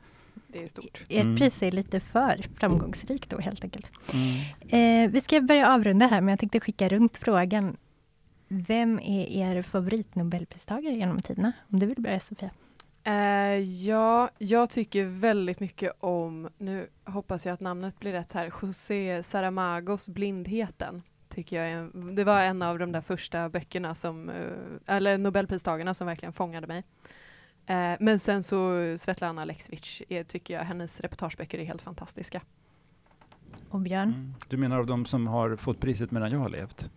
Det 0.52 0.64
är 0.64 0.68
stort. 0.68 1.06
Ert 1.10 1.22
mm. 1.22 1.36
pris 1.36 1.64
är 1.64 1.72
lite 1.72 2.00
för 2.00 2.46
framgångsrikt 2.60 3.30
då 3.30 3.40
helt 3.40 3.64
enkelt. 3.64 3.88
Mm. 4.14 5.06
Eh, 5.06 5.12
vi 5.12 5.22
ska 5.22 5.42
börja 5.42 5.74
avrunda 5.74 6.08
här, 6.08 6.22
men 6.22 6.30
jag 6.30 6.40
tänkte 6.40 6.60
skicka 6.60 6.90
runt 6.90 7.18
frågan. 7.18 7.78
Vem 8.48 9.00
är 9.00 9.28
er 9.28 9.62
favoritnobelpristagare 9.62 10.96
genom 10.96 11.20
tiderna? 11.20 11.52
Om 11.72 11.80
du 11.80 11.86
vill 11.86 12.02
börja 12.02 12.20
Sofia? 12.20 12.50
Uh, 13.08 13.60
ja, 13.60 14.30
jag 14.38 14.70
tycker 14.70 15.06
väldigt 15.06 15.60
mycket 15.60 15.94
om, 16.00 16.50
nu 16.58 16.88
hoppas 17.04 17.46
jag 17.46 17.54
att 17.54 17.60
namnet 17.60 18.00
blir 18.00 18.12
rätt 18.12 18.32
här, 18.32 18.52
José 18.62 19.24
Saramagos 19.24 20.10
Blindheten. 20.10 21.04
Tycker 21.30 21.56
jag 21.56 21.72
är, 21.72 22.14
det 22.16 22.24
var 22.24 22.42
en 22.42 22.62
av 22.62 22.80
de 22.80 22.92
där 22.92 23.02
första 23.02 23.50
böckerna 23.50 23.96
som, 23.96 24.30
uh, 24.30 24.36
eller 24.86 25.18
nobelpristagarna 25.18 25.94
som 25.94 26.08
verkligen 26.08 26.34
fångade 26.34 26.68
mig. 26.68 26.84
Uh, 27.70 27.96
men 28.00 28.20
sen 28.20 28.44
så 28.44 28.96
Svetlana 28.98 29.42
Alexievich 29.42 30.02
tycker 30.28 30.54
jag, 30.54 30.62
hennes 30.62 31.00
reportageböcker 31.00 31.60
är 31.60 31.66
helt 31.66 31.82
fantastiska. 31.82 32.42
Och 33.70 33.80
Björn? 33.80 34.10
Mm. 34.10 34.34
Du 34.48 34.58
menar 34.58 34.80
av 34.80 34.86
de 34.86 35.06
som 35.06 35.28
har 35.28 35.56
fått 35.56 35.80
priset 35.80 36.12
medan 36.12 36.32
jag 36.32 36.40
har 36.40 36.50
levt? 36.50 36.90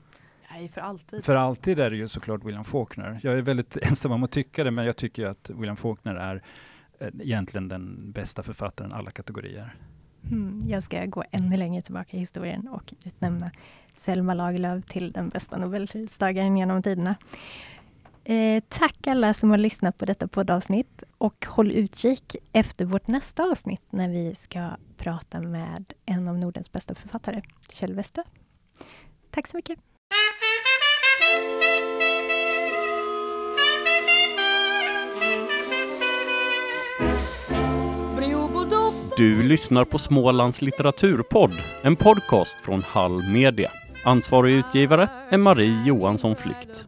Nej, 0.51 0.69
för 0.69 0.81
alltid. 0.81 1.25
För 1.25 1.37
alltid 1.37 1.81
är 1.81 1.91
det 1.91 1.97
ju 1.97 2.09
såklart 2.09 2.45
William 2.45 2.65
Faulkner. 2.65 3.21
Jag 3.23 3.39
är 3.39 3.43
väldigt 3.43 3.77
ensam 3.83 4.13
om 4.13 4.23
att 4.23 4.31
tycka 4.31 4.65
det, 4.65 4.71
men 4.71 4.85
jag 4.85 4.97
tycker 4.97 5.27
att 5.27 5.51
William 5.51 5.77
Faulkner 5.77 6.15
är 6.15 6.43
eh, 6.99 7.09
egentligen 7.21 7.69
den 7.69 8.13
bästa 8.13 8.43
författaren 8.43 8.93
alla 8.93 9.11
kategorier. 9.11 9.75
Mm, 10.31 10.63
jag 10.69 10.83
ska 10.83 11.05
gå 11.05 11.25
ännu 11.31 11.57
längre 11.57 11.83
tillbaka 11.83 12.17
i 12.17 12.21
historien 12.21 12.69
och 12.69 12.95
utnämna 13.05 13.51
Selma 13.95 14.35
Lagerlöf 14.35 14.85
till 14.85 15.13
den 15.13 15.29
bästa 15.29 15.59
nobelpristagaren 15.59 16.57
genom 16.57 16.83
tiderna. 16.83 17.15
Eh, 18.25 18.63
tack 18.69 19.07
alla 19.07 19.35
som 19.35 19.51
har 19.51 19.59
lyssnat 19.59 19.99
på 19.99 20.05
detta 20.05 20.29
poddavsnitt 20.29 21.03
och 21.19 21.47
håll 21.47 21.73
utkik 21.73 22.37
efter 22.53 22.85
vårt 22.85 23.07
nästa 23.07 23.43
avsnitt 23.45 23.83
när 23.91 24.09
vi 24.09 24.35
ska 24.35 24.71
prata 24.97 25.41
med 25.41 25.93
en 26.07 26.29
av 26.29 26.39
Nordens 26.39 26.73
bästa 26.73 26.95
författare, 26.95 27.43
Kjell 27.73 27.95
Westö. 27.95 28.23
Tack 29.31 29.49
så 29.49 29.57
mycket! 29.57 29.79
Du 39.17 39.43
lyssnar 39.43 39.85
på 39.85 39.99
Smålands 39.99 40.63
litteraturpodd, 40.63 41.53
en 41.83 41.97
podcast 41.97 42.61
från 42.61 42.83
Hall 42.83 43.23
Media. 43.33 43.71
Ansvarig 44.05 44.55
utgivare 44.55 45.09
är 45.31 45.39
Marie 45.39 45.85
Johansson 45.87 46.37
Flykt. 46.37 46.87